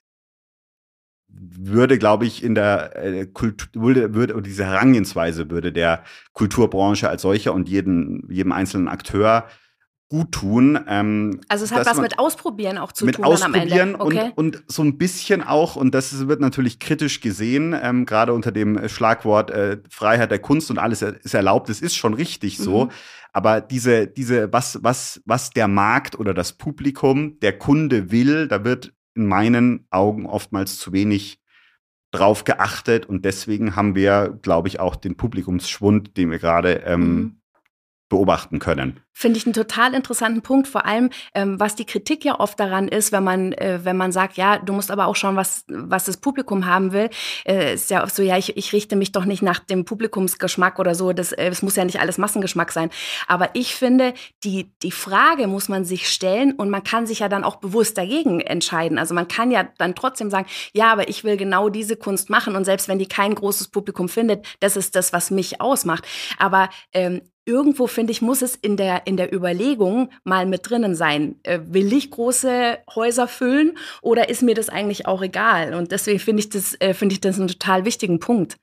würde, 1.35 1.99
glaube 1.99 2.27
ich, 2.27 2.43
in 2.43 2.55
der 2.55 2.97
äh, 2.97 3.27
Kultur, 3.27 3.69
würde, 3.75 4.15
würde, 4.15 4.41
diese 4.43 4.65
Herangehensweise 4.65 5.51
würde 5.51 5.73
der 5.73 6.05
Kulturbranche 6.33 7.09
als 7.09 7.23
solcher 7.23 7.53
und 7.55 7.69
jeden, 7.69 8.27
jedem 8.31 8.53
einzelnen 8.53 8.89
Akteur 8.89 9.47
gut 10.13 10.33
tun. 10.33 10.79
Ähm, 10.89 11.41
also 11.49 11.65
es 11.65 11.73
hat 11.73 11.87
was 11.87 11.99
mit 11.99 12.19
Ausprobieren 12.19 12.77
auch 12.77 12.93
zu 12.93 13.07
mit 13.07 13.15
tun 13.15 13.25
Ausprobieren 13.25 13.95
okay. 13.95 14.31
und, 14.35 14.57
und 14.57 14.65
so 14.67 14.83
ein 14.83 14.99
bisschen 14.99 15.43
auch, 15.43 15.75
und 15.75 15.95
das 15.95 16.29
wird 16.29 16.39
natürlich 16.39 16.79
kritisch 16.79 17.23
gesehen, 17.23 17.75
ähm, 17.83 18.05
gerade 18.05 18.35
unter 18.35 18.53
dem 18.53 18.89
Schlagwort 18.91 19.51
äh, 19.51 19.79
Freiheit 19.89 20.31
der 20.31 20.39
Kunst 20.39 20.71
und 20.71 20.79
alles 20.79 21.01
ist 21.01 21.33
erlaubt, 21.33 21.71
es 21.71 21.81
ist 21.81 21.95
schon 21.95 22.13
richtig 22.13 22.59
so. 22.59 22.85
Mhm. 22.85 22.91
Aber 23.33 23.63
diese, 23.63 24.07
diese, 24.07 24.53
was, 24.53 24.81
was, 24.83 25.23
was 25.25 25.49
der 25.49 25.67
Markt 25.67 26.19
oder 26.19 26.35
das 26.35 26.53
Publikum, 26.53 27.41
der 27.41 27.57
Kunde 27.57 28.11
will, 28.11 28.49
da 28.49 28.65
wird 28.65 28.93
in 29.15 29.27
meinen 29.27 29.87
Augen 29.91 30.27
oftmals 30.27 30.79
zu 30.79 30.93
wenig 30.93 31.41
drauf 32.11 32.45
geachtet 32.45 33.07
und 33.07 33.25
deswegen 33.25 33.75
haben 33.75 33.95
wir, 33.95 34.39
glaube 34.43 34.69
ich, 34.69 34.81
auch 34.81 34.97
den 34.97 35.17
Publikumsschwund, 35.17 36.17
den 36.17 36.31
wir 36.31 36.39
gerade 36.39 36.83
ähm, 36.87 37.01
mhm 37.01 37.43
beobachten 38.13 38.59
können. 38.59 39.01
Finde 39.15 39.39
ich 39.39 39.47
einen 39.47 39.53
total 39.53 39.95
interessanten 39.95 40.43
Punkt, 40.43 40.69
vor 40.69 40.87
allem 40.87 41.11
ähm, 41.35 41.61
was 41.61 41.75
die 41.75 41.85
Kritik 41.85 42.25
ja 42.25 42.41
oft 42.41 42.59
daran 42.59 42.89
ist, 42.89 43.13
wenn 43.13 43.23
man 43.23 43.53
äh, 43.53 43.81
wenn 43.83 43.97
man 43.97 44.11
sagt, 44.11 44.37
ja, 44.37 44.59
du 44.59 44.73
musst 44.73 44.91
aber 44.91 45.07
auch 45.07 45.17
schauen, 45.17 45.37
was 45.37 45.65
was 45.69 46.05
das 46.05 46.17
Publikum 46.17 46.67
haben 46.67 46.93
will, 46.93 47.11
äh, 47.45 47.75
ist 47.75 47.91
ja 47.91 48.03
oft 48.03 48.15
so, 48.15 48.23
ja, 48.23 48.39
ich, 48.39 48.57
ich 48.57 48.73
richte 48.73 48.97
mich 48.97 49.13
doch 49.13 49.25
nicht 49.25 49.43
nach 49.43 49.59
dem 49.59 49.85
Publikumsgeschmack 49.85 50.79
oder 50.79 50.95
so, 50.95 51.13
das 51.13 51.33
äh, 51.33 51.49
es 51.49 51.63
muss 51.63 51.77
ja 51.77 51.85
nicht 51.85 52.01
alles 52.01 52.17
Massengeschmack 52.17 52.73
sein, 52.73 52.91
aber 53.29 53.51
ich 53.55 53.75
finde, 53.75 54.15
die 54.45 54.73
die 54.83 54.93
Frage 54.93 55.47
muss 55.47 55.69
man 55.69 55.85
sich 55.85 56.09
stellen 56.09 56.53
und 56.53 56.71
man 56.71 56.83
kann 56.83 57.07
sich 57.07 57.19
ja 57.19 57.29
dann 57.29 57.45
auch 57.45 57.57
bewusst 57.57 57.99
dagegen 57.99 58.41
entscheiden. 58.41 58.99
Also 58.99 59.15
man 59.15 59.29
kann 59.29 59.51
ja 59.51 59.69
dann 59.79 59.95
trotzdem 59.95 60.31
sagen, 60.31 60.47
ja, 60.73 60.91
aber 60.91 61.09
ich 61.09 61.23
will 61.25 61.37
genau 61.37 61.69
diese 61.69 61.97
Kunst 61.97 62.31
machen 62.31 62.57
und 62.57 62.65
selbst 62.65 62.89
wenn 62.89 62.99
die 62.99 63.09
kein 63.09 63.35
großes 63.35 63.69
Publikum 63.69 64.09
findet, 64.09 64.47
das 64.61 64.77
ist 64.77 64.97
das, 64.97 65.13
was 65.13 65.31
mich 65.31 65.61
ausmacht. 65.61 66.07
Aber 66.39 66.71
ähm, 66.93 67.23
irgendwo 67.45 67.87
finde 67.87 68.13
ich, 68.13 68.23
muss 68.23 68.43
es 68.43 68.55
in 68.55 68.77
der, 68.77 69.02
in 69.05 69.17
der 69.17 69.33
Überlegung 69.33 70.11
mal 70.25 70.47
mit 70.47 70.69
drinnen 70.69 70.95
sein. 70.95 71.37
Äh, 71.43 71.61
will 71.69 71.93
ich 71.93 72.11
große 72.11 72.79
Häuser 72.95 73.29
füllen 73.29 73.77
oder 74.01 74.29
ist 74.29 74.43
mir 74.43 74.55
das 74.55 74.69
eigentlich 74.69 75.07
auch 75.07 75.23
egal? 75.23 75.75
Und 75.75 75.93
deswegen 75.93 76.19
finde 76.19 76.41
ich 76.41 76.51
das, 76.51 76.81
äh, 76.81 76.95
finde 76.95 77.15
ich 77.15 77.21
das 77.21 77.39
einen 77.39 77.49
total 77.49 77.85
wichtigen 77.85 78.19
Punkt. 78.21 78.57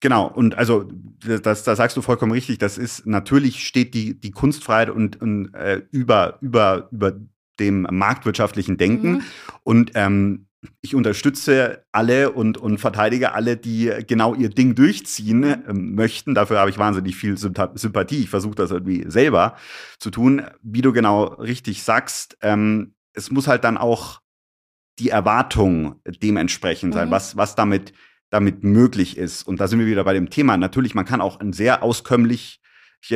Genau, 0.00 0.26
und 0.28 0.56
also 0.56 0.88
das, 1.22 1.62
das 1.62 1.76
sagst 1.76 1.96
du 1.96 2.02
vollkommen 2.02 2.32
richtig. 2.32 2.58
Das 2.58 2.78
ist 2.78 3.06
natürlich 3.06 3.66
steht 3.66 3.92
die, 3.92 4.18
die 4.18 4.30
Kunstfreiheit 4.30 4.88
und, 4.88 5.20
und 5.20 5.54
äh, 5.54 5.82
über, 5.90 6.38
über, 6.40 6.88
über 6.90 7.12
dem 7.58 7.86
marktwirtschaftlichen 7.90 8.78
Denken. 8.78 9.12
Mhm. 9.12 9.22
Und 9.62 9.90
ähm, 9.94 10.46
ich 10.82 10.94
unterstütze 10.94 11.84
alle 11.92 12.32
und, 12.32 12.58
und 12.58 12.78
verteidige 12.78 13.32
alle, 13.32 13.56
die 13.56 13.92
genau 14.06 14.34
ihr 14.34 14.50
Ding 14.50 14.74
durchziehen 14.74 15.42
äh, 15.42 15.72
möchten. 15.72 16.34
Dafür 16.34 16.58
habe 16.58 16.70
ich 16.70 16.78
wahnsinnig 16.78 17.16
viel 17.16 17.36
Sympathie. 17.36 18.20
Ich 18.20 18.30
versuche 18.30 18.54
das 18.56 18.70
irgendwie 18.70 19.04
selber 19.08 19.56
zu 19.98 20.10
tun. 20.10 20.42
Wie 20.62 20.82
du 20.82 20.92
genau 20.92 21.24
richtig 21.24 21.82
sagst, 21.82 22.36
ähm, 22.42 22.94
es 23.14 23.30
muss 23.30 23.48
halt 23.48 23.64
dann 23.64 23.78
auch 23.78 24.20
die 24.98 25.08
Erwartung 25.08 26.00
dementsprechend 26.22 26.92
sein, 26.92 27.08
mhm. 27.08 27.12
was, 27.12 27.36
was 27.36 27.54
damit, 27.54 27.94
damit 28.28 28.62
möglich 28.62 29.16
ist. 29.16 29.42
Und 29.44 29.60
da 29.60 29.66
sind 29.66 29.78
wir 29.78 29.86
wieder 29.86 30.04
bei 30.04 30.12
dem 30.12 30.28
Thema. 30.28 30.58
Natürlich, 30.58 30.94
man 30.94 31.06
kann 31.06 31.22
auch 31.22 31.40
ein 31.40 31.54
sehr 31.54 31.82
auskömmliches, 31.82 32.58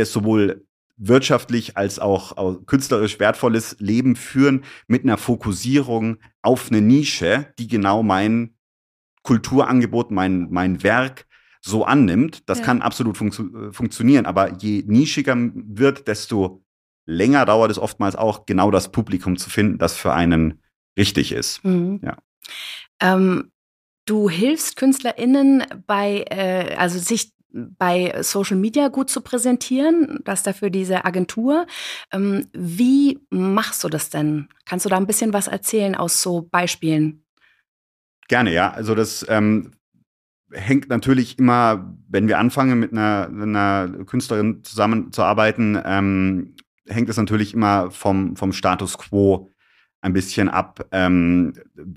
sowohl 0.05 0.67
wirtschaftlich 0.97 1.77
als 1.77 1.99
auch, 1.99 2.65
künstlerisch 2.67 3.19
wertvolles 3.19 3.77
Leben 3.79 4.17
führen 4.17 4.65
mit 4.87 5.05
einer 5.05 5.19
Fokussierung 5.19 6.19
auf 6.43 6.71
eine 6.71 6.81
Nische, 6.81 7.53
die 7.59 7.67
genau 7.67 8.03
mein 8.03 8.55
Kulturangebot, 9.23 10.11
mein, 10.11 10.49
mein 10.51 10.83
Werk 10.83 11.27
so 11.61 11.85
annimmt. 11.85 12.49
Das 12.49 12.59
ja. 12.59 12.65
kann 12.65 12.83
absolut 12.83 13.17
funktio 13.17 13.73
funktionieren, 13.73 14.27
aber 14.27 14.55
je 14.59 14.85
nischiger 14.87 15.37
wird, 15.55 16.07
desto 16.07 16.63
länger 17.07 17.45
dauert 17.47 17.71
es 17.71 17.79
oftmals 17.79 18.17
auch, 18.17 18.47
genau 18.47 18.71
das 18.71 18.93
Publikum 18.93 19.37
zu 19.37 19.51
finden, 19.51 19.79
das 19.79 19.97
für 19.97 20.13
einen 20.13 20.63
richtig 20.97 21.33
ist. 21.33 21.65
Mhm. 21.65 22.01
Ja. 22.03 22.19
Ähm, 23.01 23.51
du 24.07 24.29
hilfst 24.29 24.77
KünstlerInnen 24.77 25.65
bei, 25.87 26.25
äh, 26.31 26.75
also 26.77 26.99
sich 26.99 27.33
bei 27.55 28.21
Social 28.23 28.57
Media 28.57 28.89
gut 28.89 29.09
zu 29.09 29.21
präsentieren, 29.21 30.19
das 30.25 30.43
dafür 30.43 30.71
diese 30.71 31.05
Agentur. 31.05 31.67
Ähm, 32.13 32.49
wie 32.53 33.21
machst 33.31 33.85
du 33.85 33.89
das 33.89 34.11
denn? 34.11 34.49
Kannst 34.67 34.85
du 34.85 34.91
da 34.91 34.97
ein 34.97 35.07
bisschen 35.07 35.33
was 35.33 35.47
erzählen 35.47 35.95
aus 35.95 36.21
so 36.21 36.43
Beispielen? 36.43 37.25
Gerne, 38.29 38.53
ja. 38.53 38.73
Also 38.73 38.95
das 38.95 39.25
ähm, 39.29 39.73
hängt 40.51 40.89
natürlich 40.89 41.39
immer, 41.39 41.97
wenn 42.09 42.27
wir 42.27 42.39
anfangen 42.39 42.81
mit 42.81 42.93
einer, 42.93 43.29
einer 43.31 44.05
Künstlerin 44.05 44.65
zusammenzuarbeiten, 44.65 45.81
ähm, 45.85 46.57
hängt 46.89 47.09
es 47.09 47.17
natürlich 47.17 47.55
immer 47.55 47.91
vom, 47.91 48.37
vom 48.37 48.53
Status 48.53 48.99
quo 48.99 49.51
ein 50.01 50.13
bisschen 50.13 50.49
ab, 50.49 50.87
ähm, 50.93 51.55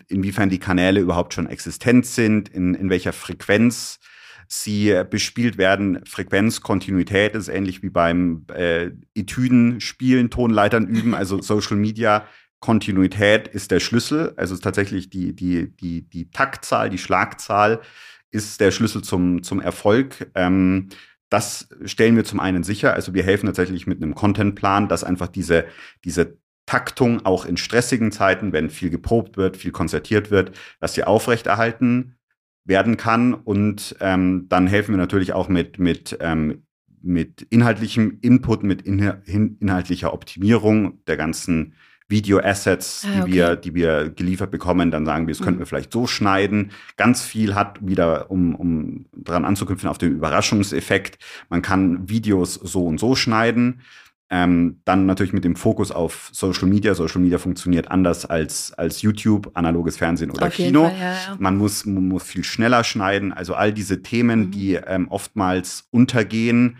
inwiefern 0.07 0.49
die 0.49 0.59
Kanäle 0.59 1.01
überhaupt 1.01 1.33
schon 1.33 1.47
existent 1.47 2.05
sind, 2.05 2.47
in, 2.47 2.73
in 2.73 2.89
welcher 2.89 3.11
Frequenz 3.11 3.99
sie 4.47 4.89
äh, 4.89 5.05
bespielt 5.09 5.57
werden. 5.57 6.03
Frequenz, 6.05 6.61
Kontinuität 6.61 7.35
ist 7.35 7.47
ähnlich 7.47 7.83
wie 7.83 7.89
beim 7.89 8.45
äh, 8.53 8.91
Etüden 9.15 9.81
spielen, 9.81 10.29
Tonleitern 10.29 10.87
üben, 10.87 11.13
also 11.13 11.41
Social 11.41 11.77
Media. 11.77 12.25
Kontinuität 12.59 13.47
ist 13.47 13.69
der 13.71 13.79
Schlüssel, 13.79 14.33
also 14.35 14.57
tatsächlich 14.57 15.09
die, 15.09 15.35
die, 15.35 15.75
die, 15.75 16.09
die 16.09 16.31
Taktzahl, 16.31 16.89
die 16.89 16.97
Schlagzahl 16.97 17.81
ist 18.31 18.59
der 18.59 18.71
Schlüssel 18.71 19.03
zum, 19.03 19.43
zum 19.43 19.61
Erfolg. 19.61 20.31
Ähm, 20.33 20.89
das 21.29 21.69
stellen 21.85 22.15
wir 22.15 22.23
zum 22.23 22.39
einen 22.39 22.63
sicher. 22.63 22.93
Also 22.93 23.13
wir 23.13 23.23
helfen 23.23 23.45
tatsächlich 23.45 23.85
mit 23.85 24.01
einem 24.01 24.15
Contentplan, 24.15 24.87
dass 24.87 25.03
einfach 25.03 25.27
diese, 25.27 25.65
diese 26.03 26.37
Taktung 26.65 27.25
auch 27.25 27.45
in 27.45 27.57
stressigen 27.57 28.11
Zeiten, 28.11 28.53
wenn 28.53 28.69
viel 28.69 28.89
geprobt 28.89 29.37
wird, 29.37 29.57
viel 29.57 29.71
konzertiert 29.71 30.31
wird, 30.31 30.51
dass 30.79 30.93
sie 30.93 31.03
aufrechterhalten 31.03 32.16
werden 32.67 32.97
kann. 32.97 33.33
Und 33.33 33.95
ähm, 33.99 34.45
dann 34.49 34.67
helfen 34.67 34.93
wir 34.93 34.97
natürlich 34.97 35.33
auch 35.33 35.49
mit, 35.49 35.79
mit, 35.79 36.17
ähm, 36.21 36.63
mit 37.01 37.41
inhaltlichem 37.49 38.19
Input, 38.21 38.63
mit 38.63 38.81
in, 38.83 39.57
inhaltlicher 39.59 40.13
Optimierung 40.13 41.03
der 41.05 41.17
ganzen 41.17 41.73
Video-Assets, 42.09 43.05
ah, 43.05 43.19
okay. 43.19 43.25
die, 43.25 43.33
wir, 43.33 43.55
die 43.55 43.75
wir 43.75 44.09
geliefert 44.09 44.51
bekommen. 44.51 44.91
Dann 44.91 45.05
sagen 45.05 45.27
wir, 45.27 45.33
das 45.33 45.41
könnten 45.41 45.57
mhm. 45.57 45.59
wir 45.59 45.65
vielleicht 45.65 45.91
so 45.91 46.07
schneiden. 46.07 46.71
Ganz 46.95 47.23
viel 47.23 47.53
hat 47.53 47.85
wieder, 47.85 48.31
um, 48.31 48.55
um 48.55 49.05
daran 49.13 49.43
anzuknüpfen, 49.43 49.89
auf 49.89 49.97
den 49.97 50.13
Überraschungseffekt. 50.13 51.17
Man 51.49 51.61
kann 51.61 52.07
Videos 52.09 52.53
so 52.55 52.85
und 52.85 52.99
so 52.99 53.15
schneiden. 53.15 53.81
Ähm, 54.29 54.81
dann 54.83 55.05
natürlich 55.05 55.31
mit 55.31 55.45
dem 55.45 55.55
Fokus 55.55 55.91
auf 55.91 56.29
Social 56.33 56.67
Media. 56.67 56.93
Social 56.93 57.21
Media 57.21 57.37
funktioniert 57.37 57.89
anders 57.89 58.25
als, 58.25 58.73
als 58.73 59.01
YouTube, 59.01 59.51
analoges 59.53 59.97
Fernsehen 59.97 60.31
oder 60.31 60.49
Kino. 60.49 60.89
Fall, 60.89 60.99
ja, 60.99 61.13
ja. 61.13 61.35
Man, 61.39 61.57
muss, 61.57 61.85
man 61.85 62.09
muss 62.09 62.23
viel 62.23 62.43
schneller 62.43 62.83
schneiden. 62.83 63.31
Also 63.31 63.53
all 63.53 63.71
diese 63.71 64.01
Themen, 64.01 64.47
mhm. 64.47 64.51
die 64.51 64.73
ähm, 64.73 65.07
oftmals 65.07 65.87
untergehen, 65.91 66.77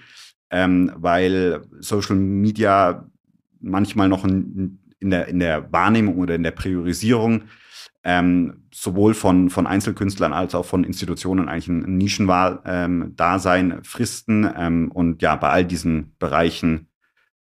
ähm, 0.49 0.91
weil 0.95 1.61
Social 1.79 2.17
Media 2.17 3.07
manchmal 3.61 4.09
noch 4.09 4.25
in, 4.25 4.79
in, 4.99 5.09
der, 5.09 5.27
in 5.27 5.39
der 5.39 5.71
Wahrnehmung 5.71 6.17
oder 6.17 6.35
in 6.35 6.43
der 6.43 6.51
Priorisierung 6.51 7.43
ähm, 8.07 8.63
sowohl 8.73 9.13
von, 9.13 9.49
von 9.49 9.67
Einzelkünstlern 9.67 10.31
als 10.31 10.55
auch 10.55 10.65
von 10.65 10.85
Institutionen 10.85 11.49
eigentlich 11.49 11.67
ein 11.67 11.97
Nischendasein 11.97 13.71
ähm, 13.71 13.83
fristen. 13.83 14.49
Ähm, 14.57 14.91
und 14.93 15.21
ja, 15.21 15.35
bei 15.35 15.49
all 15.49 15.65
diesen 15.65 16.15
Bereichen 16.17 16.86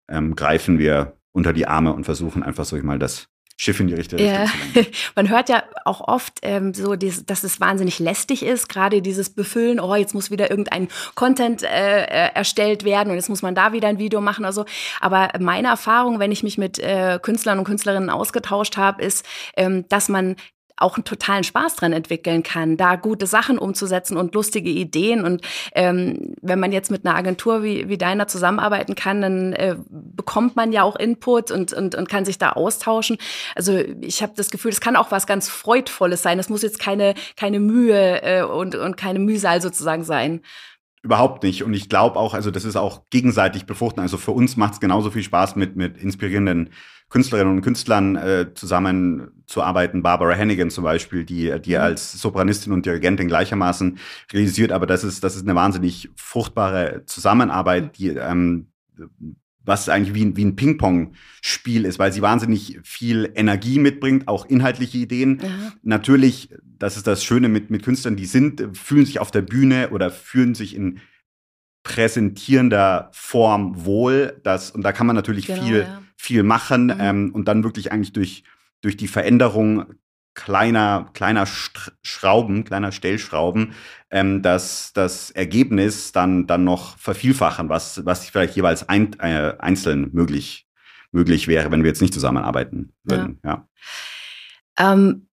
ähm, 0.08 0.36
greifen 0.36 0.78
wir 0.78 1.16
unter 1.32 1.52
die 1.52 1.66
Arme 1.66 1.92
und 1.92 2.04
versuchen 2.04 2.42
einfach 2.42 2.64
so 2.64 2.76
ich 2.76 2.82
mal 2.82 2.98
das 2.98 3.28
Schiff 3.58 3.80
in 3.80 3.86
die 3.86 3.94
richtige 3.94 4.22
Richtung 4.22 4.38
ja. 4.38 4.46
zu 4.46 4.56
lenken. 4.75 4.92
Man 5.16 5.30
hört 5.30 5.48
ja 5.48 5.62
auch 5.86 6.06
oft 6.06 6.40
ähm, 6.42 6.75
so, 6.75 6.94
dass 6.94 7.42
es 7.42 7.58
wahnsinnig 7.58 7.98
lästig 7.98 8.44
ist, 8.44 8.68
gerade 8.68 9.00
dieses 9.00 9.30
Befüllen, 9.30 9.80
oh, 9.80 9.94
jetzt 9.94 10.14
muss 10.14 10.30
wieder 10.30 10.50
irgendein 10.50 10.88
Content 11.14 11.62
äh, 11.62 12.04
äh, 12.04 12.34
erstellt 12.34 12.84
werden 12.84 13.10
und 13.10 13.16
jetzt 13.16 13.30
muss 13.30 13.40
man 13.40 13.54
da 13.54 13.72
wieder 13.72 13.88
ein 13.88 13.98
Video 13.98 14.20
machen 14.20 14.44
oder 14.44 14.52
so. 14.52 14.66
Aber 15.00 15.30
meine 15.40 15.68
Erfahrung, 15.68 16.18
wenn 16.18 16.32
ich 16.32 16.42
mich 16.42 16.58
mit 16.58 16.78
äh, 16.78 17.18
Künstlern 17.20 17.58
und 17.58 17.64
Künstlerinnen 17.64 18.10
ausgetauscht 18.10 18.76
habe, 18.76 19.02
ist, 19.02 19.25
ähm, 19.56 19.88
dass 19.88 20.10
man 20.10 20.36
auch 20.76 20.97
einen 20.97 21.04
totalen 21.04 21.45
Spaß 21.45 21.76
dran 21.76 21.92
entwickeln 21.92 22.42
kann, 22.42 22.76
da 22.76 22.97
gute 22.97 23.26
Sachen 23.26 23.59
umzusetzen 23.59 24.16
und 24.16 24.35
lustige 24.35 24.71
Ideen. 24.71 25.25
Und 25.25 25.42
ähm, 25.75 26.35
wenn 26.42 26.61
man 26.61 26.73
jetzt 26.73 26.90
mit 26.90 27.06
einer 27.06 27.16
Agentur 27.16 27.62
wie, 27.62 27.88
wie 27.88 27.99
deiner 27.99 28.28
zusammenarbeiten 28.28 28.95
kann, 28.95 29.23
dann 29.23 29.52
äh, 29.54 29.76
bekommt 29.88 30.56
man 30.56 30.73
ja 30.73 30.83
auch 30.83 30.97
Input 30.97 31.50
und, 31.50 31.73
und, 31.73 31.95
und 31.95 32.09
kann 32.09 32.25
sich 32.25 32.38
da 32.38 32.52
austauschen. 32.52 33.16
Also 33.54 33.78
ich 34.00 34.23
habe 34.23 34.35
das 34.37 34.50
Gefühl, 34.50 34.71
es 34.71 34.80
kann 34.80 34.97
auch 34.97 35.11
was 35.11 35.26
ganz 35.26 35.49
Freudvolles 35.49 36.23
sein. 36.23 36.38
Es 36.38 36.49
muss 36.49 36.62
jetzt 36.62 36.78
keine, 36.78 37.14
keine 37.37 37.61
Mühe 37.61 38.23
äh, 38.23 38.42
und, 38.42 38.75
und 38.75 38.97
keine 38.97 39.18
Mühsal 39.18 39.62
sozusagen 39.62 40.04
sein. 40.04 40.42
Überhaupt 41.02 41.45
nicht. 41.45 41.62
Und 41.62 41.73
ich 41.73 41.88
glaube 41.88 42.18
auch, 42.18 42.35
also 42.35 42.50
das 42.50 42.64
ist 42.64 42.75
auch 42.75 43.02
gegenseitig 43.11 43.64
befruchten. 43.64 44.02
Also 44.02 44.18
für 44.18 44.33
uns 44.33 44.56
macht 44.56 44.75
es 44.75 44.80
genauso 44.80 45.11
viel 45.11 45.23
Spaß 45.23 45.54
mit, 45.54 45.76
mit 45.76 45.97
inspirierenden 45.97 46.71
Künstlerinnen 47.08 47.56
und 47.56 47.62
Künstlern 47.62 48.16
äh, 48.16 48.46
zusammenzuarbeiten. 48.54 50.02
Barbara 50.02 50.36
Hannigan 50.36 50.70
zum 50.70 50.84
Beispiel, 50.84 51.25
die, 51.25 51.54
die 51.60 51.75
mhm. 51.75 51.80
als 51.80 52.12
Sopranistin 52.12 52.72
und 52.72 52.84
Dirigentin 52.84 53.28
gleichermaßen 53.28 53.98
realisiert. 54.32 54.72
Aber 54.72 54.86
das 54.86 55.04
ist, 55.04 55.22
das 55.22 55.36
ist 55.36 55.42
eine 55.42 55.54
wahnsinnig 55.54 56.10
fruchtbare 56.16 57.04
Zusammenarbeit, 57.06 57.84
mhm. 57.84 57.92
die, 57.92 58.08
ähm, 58.08 58.66
was 59.66 59.88
eigentlich 59.88 60.14
wie, 60.14 60.36
wie 60.36 60.44
ein 60.44 60.56
Ping-Pong-Spiel 60.56 61.84
ist, 61.84 61.98
weil 61.98 62.12
sie 62.12 62.22
wahnsinnig 62.22 62.78
viel 62.84 63.32
Energie 63.34 63.78
mitbringt, 63.78 64.28
auch 64.28 64.46
inhaltliche 64.46 64.98
Ideen. 64.98 65.40
Ja. 65.42 65.72
Natürlich, 65.82 66.50
das 66.62 66.96
ist 66.96 67.06
das 67.06 67.25
Schöne 67.25 67.48
mit, 67.48 67.70
mit 67.70 67.82
Künstlern, 67.82 68.16
die 68.16 68.26
sind, 68.26 68.76
fühlen 68.76 69.06
sich 69.06 69.18
auf 69.18 69.30
der 69.30 69.42
Bühne 69.42 69.90
oder 69.90 70.10
fühlen 70.10 70.54
sich 70.54 70.75
in 70.75 71.00
präsentierender 71.82 73.10
Form 73.12 73.84
wohl. 73.84 74.40
Das, 74.44 74.70
und 74.70 74.82
da 74.82 74.92
kann 74.92 75.06
man 75.06 75.16
natürlich 75.16 75.46
genau, 75.46 75.62
viel, 75.62 75.78
ja. 75.80 76.02
Viel 76.16 76.42
machen 76.42 76.87
mhm. 76.87 77.00
ähm, 77.00 77.30
und 77.35 77.46
dann 77.49 77.64
wirklich 77.64 77.92
eigentlich 77.92 78.12
durch, 78.12 78.44
durch 78.80 78.96
die 78.96 79.08
Veränderung 79.08 79.87
kleiner, 80.35 81.11
kleiner 81.14 81.46
Schrauben, 82.02 82.64
kleiner 82.64 82.92
Stellschrauben, 82.92 83.73
ähm, 84.11 84.42
das, 84.42 84.92
das 84.92 85.30
Ergebnis 85.30 86.12
dann, 86.12 86.46
dann 86.46 86.62
noch 86.62 86.96
vervielfachen, 86.99 87.68
was, 87.68 88.04
was 88.04 88.28
vielleicht 88.28 88.54
jeweils 88.54 88.88
ein, 88.88 89.18
äh, 89.18 89.54
einzeln 89.58 90.11
möglich, 90.12 90.68
möglich 91.11 91.49
wäre, 91.49 91.73
wenn 91.73 91.82
wir 91.82 91.88
jetzt 91.88 92.02
nicht 92.02 92.14
zusammenarbeiten 92.14 92.92
würden. 93.02 93.40
Ja. 93.42 93.66
ja. 94.78 94.92
Ähm, 94.92 95.28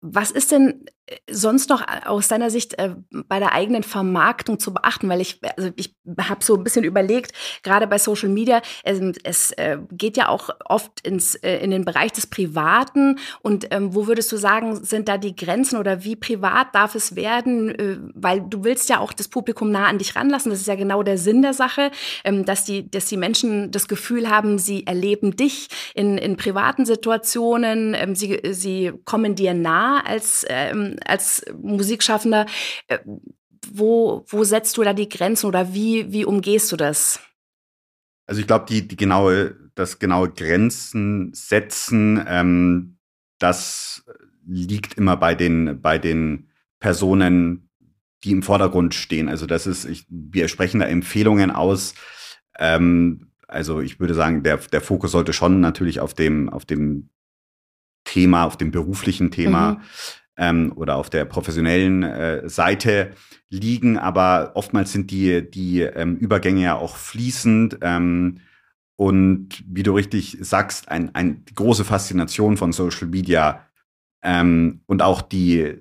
was 0.00 0.30
ist 0.30 0.52
denn 0.52 0.86
sonst 1.30 1.70
noch 1.70 1.84
aus 2.04 2.28
deiner 2.28 2.50
Sicht 2.50 2.78
äh, 2.78 2.94
bei 3.10 3.38
der 3.38 3.52
eigenen 3.52 3.82
Vermarktung 3.82 4.58
zu 4.58 4.72
beachten? 4.72 5.08
Weil 5.08 5.20
ich, 5.20 5.40
also 5.56 5.70
ich 5.76 5.96
habe 6.20 6.44
so 6.44 6.56
ein 6.56 6.64
bisschen 6.64 6.84
überlegt, 6.84 7.32
gerade 7.62 7.86
bei 7.86 7.98
Social 7.98 8.28
Media, 8.28 8.62
es, 8.84 9.00
es 9.24 9.52
äh, 9.52 9.78
geht 9.90 10.16
ja 10.16 10.28
auch 10.28 10.50
oft 10.64 11.06
ins, 11.06 11.34
äh, 11.36 11.58
in 11.58 11.70
den 11.70 11.84
Bereich 11.84 12.12
des 12.12 12.26
Privaten. 12.26 13.18
Und 13.42 13.68
ähm, 13.70 13.94
wo 13.94 14.06
würdest 14.06 14.30
du 14.32 14.36
sagen, 14.36 14.84
sind 14.84 15.08
da 15.08 15.18
die 15.18 15.34
Grenzen 15.34 15.78
oder 15.78 16.04
wie 16.04 16.16
privat 16.16 16.74
darf 16.74 16.94
es 16.94 17.16
werden? 17.16 17.74
Äh, 17.74 17.98
weil 18.14 18.40
du 18.40 18.64
willst 18.64 18.88
ja 18.88 19.00
auch 19.00 19.12
das 19.12 19.28
Publikum 19.28 19.70
nah 19.70 19.86
an 19.86 19.98
dich 19.98 20.14
ranlassen. 20.16 20.50
Das 20.50 20.60
ist 20.60 20.68
ja 20.68 20.76
genau 20.76 21.02
der 21.02 21.18
Sinn 21.18 21.42
der 21.42 21.54
Sache, 21.54 21.90
ähm, 22.24 22.44
dass, 22.44 22.64
die, 22.64 22.90
dass 22.90 23.06
die 23.06 23.16
Menschen 23.16 23.70
das 23.70 23.88
Gefühl 23.88 24.30
haben, 24.30 24.58
sie 24.58 24.86
erleben 24.86 25.36
dich 25.36 25.68
in, 25.94 26.18
in 26.18 26.36
privaten 26.36 26.86
Situationen, 26.86 27.94
ähm, 27.94 28.14
sie, 28.14 28.40
sie 28.50 28.92
kommen 29.04 29.34
dir 29.34 29.54
nah 29.54 30.02
als 30.04 30.44
ähm, 30.48 30.96
als 31.04 31.44
Musikschaffender. 31.60 32.46
Äh, 32.88 32.98
wo, 33.68 34.24
wo 34.28 34.44
setzt 34.44 34.76
du 34.76 34.82
da 34.82 34.92
die 34.92 35.08
Grenzen 35.08 35.46
oder 35.46 35.74
wie, 35.74 36.12
wie 36.12 36.24
umgehst 36.24 36.70
du 36.72 36.76
das? 36.76 37.20
Also 38.26 38.40
ich 38.40 38.46
glaube, 38.46 38.66
die, 38.68 38.86
die 38.86 38.96
genaue, 38.96 39.56
das 39.74 39.98
genaue 39.98 40.30
Grenzen 40.30 41.32
setzen, 41.34 42.24
ähm, 42.26 42.98
das 43.38 44.04
liegt 44.46 44.94
immer 44.94 45.16
bei 45.16 45.34
den, 45.34 45.80
bei 45.80 45.98
den 45.98 46.48
Personen, 46.78 47.68
die 48.24 48.32
im 48.32 48.42
Vordergrund 48.42 48.94
stehen. 48.94 49.28
Also 49.28 49.46
das 49.46 49.66
ist, 49.66 49.84
ich, 49.84 50.06
wir 50.08 50.48
sprechen 50.48 50.80
da 50.80 50.86
Empfehlungen 50.86 51.50
aus. 51.50 51.94
Ähm, 52.58 53.32
also 53.48 53.80
ich 53.80 53.98
würde 53.98 54.14
sagen, 54.14 54.42
der, 54.42 54.58
der 54.58 54.80
Fokus 54.80 55.12
sollte 55.12 55.32
schon 55.32 55.60
natürlich 55.60 56.00
auf 56.00 56.14
dem, 56.14 56.48
auf 56.48 56.64
dem 56.64 57.10
Thema, 58.04 58.44
auf 58.44 58.56
dem 58.56 58.70
beruflichen 58.70 59.30
Thema 59.30 59.72
mhm 59.72 59.82
ähm, 60.40 60.72
oder 60.74 60.96
auf 60.96 61.10
der 61.10 61.26
professionellen 61.26 62.02
äh, 62.02 62.48
Seite 62.48 63.12
liegen, 63.50 63.98
aber 63.98 64.52
oftmals 64.54 64.90
sind 64.90 65.10
die, 65.10 65.48
die 65.48 65.82
ähm, 65.82 66.16
Übergänge 66.16 66.62
ja 66.62 66.76
auch 66.76 66.96
fließend. 66.96 67.78
Ähm, 67.82 68.40
und 68.96 69.62
wie 69.66 69.82
du 69.82 69.94
richtig 69.94 70.38
sagst, 70.40 70.88
ein, 70.88 71.14
ein, 71.14 71.44
die 71.44 71.54
große 71.54 71.84
Faszination 71.84 72.56
von 72.56 72.72
Social 72.72 73.06
Media 73.08 73.66
ähm, 74.22 74.80
und 74.86 75.02
auch 75.02 75.20
die, 75.20 75.78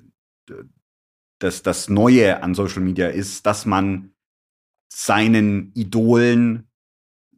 das, 1.39 1.63
das 1.63 1.89
Neue 1.89 2.43
an 2.43 2.53
Social 2.53 2.81
Media 2.81 3.07
ist, 3.07 3.45
dass 3.45 3.65
man 3.65 4.11
seinen 4.91 5.71
Idolen 5.73 6.67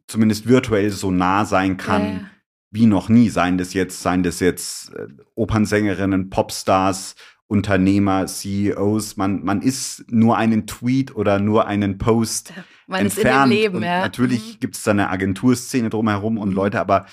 zumindest 0.08 0.48
virtuell 0.48 0.90
so 0.90 1.12
nah 1.12 1.44
sein 1.44 1.76
kann, 1.76 2.30
wie 2.72 2.86
noch 2.86 3.08
nie. 3.08 3.28
Seien 3.28 3.58
das 3.58 3.74
jetzt, 3.74 4.02
seien 4.02 4.22
das 4.24 4.40
jetzt 4.40 4.92
äh, 4.94 5.06
Opernsängerinnen, 5.34 6.30
Popstars, 6.30 7.14
Unternehmer, 7.46 8.26
CEOs. 8.26 9.18
Man, 9.18 9.44
man 9.44 9.60
ist 9.60 10.10
nur 10.10 10.38
einen 10.38 10.66
Tweet 10.66 11.14
oder 11.14 11.38
nur 11.38 11.66
einen 11.66 11.98
Post 11.98 12.54
man 12.86 13.02
entfernt. 13.02 13.52
Ist 13.52 13.58
in 13.58 13.62
dem 13.62 13.72
Leben, 13.72 13.82
ja. 13.84 14.00
Natürlich 14.00 14.54
mhm. 14.54 14.60
gibt 14.60 14.76
es 14.76 14.82
da 14.82 14.92
eine 14.92 15.10
Agenturszene 15.10 15.90
drumherum 15.90 16.38
und 16.38 16.48
mhm. 16.48 16.54
Leute, 16.54 16.80
aber 16.80 17.06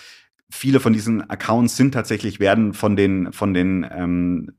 viele 0.50 0.80
von 0.80 0.94
diesen 0.94 1.30
Accounts 1.30 1.76
sind 1.76 1.94
tatsächlich, 1.94 2.40
werden 2.40 2.74
von 2.74 2.96
den, 2.96 3.34
von 3.34 3.54
den 3.54 3.86
ähm, 3.92 4.54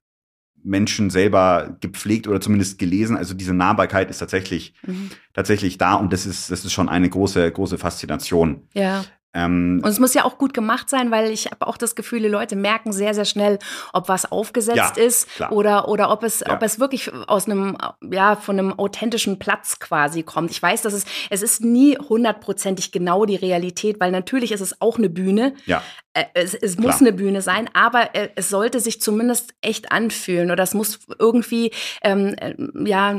Menschen 0.63 1.09
selber 1.09 1.79
gepflegt 1.81 2.29
oder 2.29 2.43
zumindest 2.43 2.79
gelesen. 2.79 3.17
Also 3.17 3.33
diese 3.33 3.55
Nahbarkeit 3.55 4.11
ist 4.11 4.19
tatsächlich, 4.19 4.75
mhm. 4.87 5.11
tatsächlich 5.33 5.79
da 5.79 5.95
und 5.95 6.13
das 6.13 6.27
ist, 6.27 6.51
das 6.51 6.65
ist 6.65 6.73
schon 6.73 6.91
eine 6.91 7.09
große, 7.09 7.51
große 7.51 7.79
Faszination. 7.79 8.69
Ja. 8.75 9.05
Ähm, 9.33 9.81
und 9.85 9.89
es 9.89 10.01
muss 10.01 10.15
ja 10.15 10.25
auch 10.25 10.39
gut 10.39 10.55
gemacht 10.55 10.91
sein, 10.91 11.11
weil 11.13 11.31
ich 11.31 11.47
habe 11.47 11.67
auch 11.67 11.77
das 11.77 11.95
Gefühl, 11.95 12.21
die 12.21 12.29
Leute 12.29 12.57
merken 12.57 12.93
sehr, 12.93 13.15
sehr 13.15 13.25
schnell, 13.25 13.59
ob 13.93 14.09
was 14.09 14.31
aufgesetzt 14.33 14.97
ja, 14.97 15.03
ist 15.03 15.29
klar. 15.37 15.53
oder, 15.53 15.89
oder 15.89 16.11
ob, 16.11 16.25
es, 16.25 16.41
ja. 16.41 16.53
ob 16.53 16.63
es 16.63 16.81
wirklich 16.81 17.13
aus 17.29 17.47
einem, 17.47 17.77
ja, 18.11 18.35
von 18.35 18.59
einem 18.59 18.73
authentischen 18.79 19.39
Platz 19.39 19.79
quasi 19.79 20.25
kommt. 20.25 20.51
Ich 20.51 20.61
weiß, 20.61 20.83
dass 20.83 20.95
es, 20.95 21.05
es 21.31 21.43
ist 21.43 21.65
nie 21.65 21.97
hundertprozentig 21.97 22.91
genau 22.91 23.25
die 23.25 23.37
Realität, 23.37 24.01
weil 24.01 24.11
natürlich 24.11 24.51
ist 24.51 24.63
es 24.63 24.81
auch 24.81 24.99
eine 24.99 25.09
Bühne. 25.09 25.55
Ja. 25.65 25.83
Äh, 26.13 26.25
es, 26.35 26.55
es 26.55 26.77
muss 26.77 27.01
eine 27.01 27.13
Bühne 27.13 27.41
sein, 27.41 27.71
aber 27.73 28.17
äh, 28.17 28.31
es 28.35 28.49
sollte 28.49 28.81
sich 28.81 29.01
zumindest 29.01 29.55
echt 29.61 29.93
anfühlen 29.93 30.51
oder 30.51 30.65
es 30.65 30.75
muss 30.75 30.99
irgendwie 31.21 31.71
ähm, 32.03 32.35
äh, 32.41 32.55
ja 32.85 33.17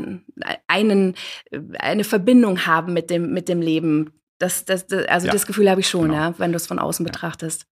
einen, 0.67 1.15
eine 1.80 2.04
Verbindung 2.04 2.65
haben 2.65 2.91
mit 2.91 3.10
dem, 3.10 3.32
mit 3.32 3.47
dem 3.47 3.62
Leben 3.62 4.12
das, 4.41 4.65
das, 4.65 4.88
das 4.88 5.06
also 5.08 5.27
ja, 5.27 5.34
das 5.34 5.45
Gefühl 5.45 5.69
habe 5.69 5.82
ich 5.82 5.88
schon, 5.88 6.10
genau. 6.10 6.13
ja, 6.15 6.39
wenn 6.39 6.51
du 6.51 6.58
es 6.58 6.67
von 6.67 6.80
außen 6.80 7.06
ja. 7.06 7.12
betrachtest. 7.12 7.65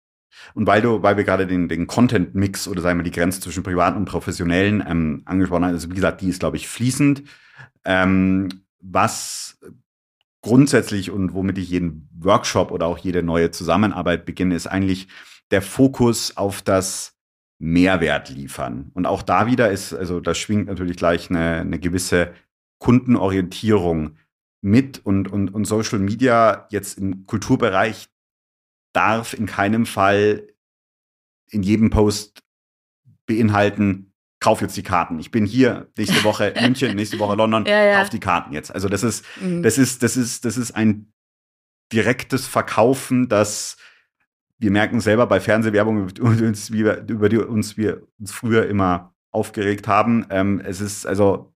Und 0.53 0.67
weil 0.67 0.82
du, 0.82 1.01
weil 1.01 1.17
wir 1.17 1.23
gerade 1.23 1.47
den, 1.47 1.67
den 1.67 1.88
Content-Mix 1.88 2.67
oder 2.67 2.82
sagen 2.82 2.99
wir 2.99 3.03
die 3.03 3.12
Grenze 3.12 3.41
zwischen 3.41 3.63
privaten 3.63 3.97
und 3.97 4.05
professionellen 4.05 4.84
ähm, 4.88 5.23
angesprochen 5.25 5.65
haben, 5.65 5.73
also 5.73 5.89
wie 5.89 5.95
gesagt, 5.95 6.21
die 6.21 6.29
ist, 6.29 6.39
glaube 6.39 6.58
ich, 6.58 6.67
fließend. 6.67 7.23
Ähm, 7.84 8.49
was 8.79 9.60
grundsätzlich 10.41 11.12
und 11.12 11.34
womit 11.34 11.58
ich 11.58 11.69
jeden 11.69 12.10
Workshop 12.17 12.71
oder 12.71 12.86
auch 12.86 12.97
jede 12.97 13.23
neue 13.23 13.51
Zusammenarbeit 13.51 14.25
beginne, 14.25 14.55
ist 14.55 14.67
eigentlich 14.67 15.08
der 15.51 15.62
Fokus 15.62 16.38
auf 16.38 16.62
das 16.62 17.15
Mehrwert 17.58 18.29
liefern. 18.29 18.91
Und 18.93 19.05
auch 19.05 19.21
da 19.21 19.47
wieder 19.47 19.69
ist, 19.71 19.93
also 19.93 20.21
da 20.21 20.34
schwingt 20.34 20.67
natürlich 20.67 20.95
gleich 20.95 21.29
eine, 21.29 21.58
eine 21.58 21.79
gewisse 21.79 22.34
Kundenorientierung 22.77 24.15
mit 24.62 25.06
und, 25.06 25.32
und, 25.32 25.54
und 25.54 25.65
Social 25.65 26.00
Media 26.00 26.67
jetzt 26.69 26.98
im 26.98 27.26
Kulturbereich 27.26 28.10
darf 28.93 29.34
in 29.34 29.45
keinem 29.45 29.86
Fall 29.86 30.48
in 31.50 31.63
jedem 31.63 31.89
Post 31.89 32.43
beinhalten, 33.26 34.13
kauf 34.39 34.62
jetzt 34.62 34.78
die 34.78 34.84
Karten. 34.84 35.19
Ich 35.19 35.32
bin 35.32 35.45
hier 35.45 35.88
nächste 35.98 36.24
Woche 36.24 36.54
München, 36.62 36.95
nächste 36.95 37.19
Woche 37.19 37.36
London, 37.36 37.65
ja, 37.65 37.84
ja. 37.84 38.00
kauf 38.00 38.10
die 38.10 38.19
Karten 38.19 38.54
jetzt. 38.54 38.74
Also 38.74 38.89
das 38.89 39.04
ist, 39.04 39.26
mhm. 39.39 39.63
das 39.63 39.78
ist, 39.78 40.04
das 40.04 40.17
ist, 40.17 40.45
das 40.45 40.58
ist 40.58 40.72
ein 40.72 41.12
direktes 41.91 42.48
Verkaufen, 42.48 43.30
das 43.30 43.78
wir 44.58 44.72
merken 44.72 45.00
selber 45.00 45.26
bei 45.26 45.39
Fernsehwerbung, 45.39 46.10
über 46.10 47.30
die 47.30 47.38
uns 47.38 47.78
wir 47.78 48.04
uns 48.19 48.32
früher 48.32 48.67
immer 48.67 49.15
aufgeregt 49.32 49.88
haben. 49.88 50.26
Ähm, 50.30 50.62
es 50.63 50.82
ist 50.82 51.06
also 51.06 51.54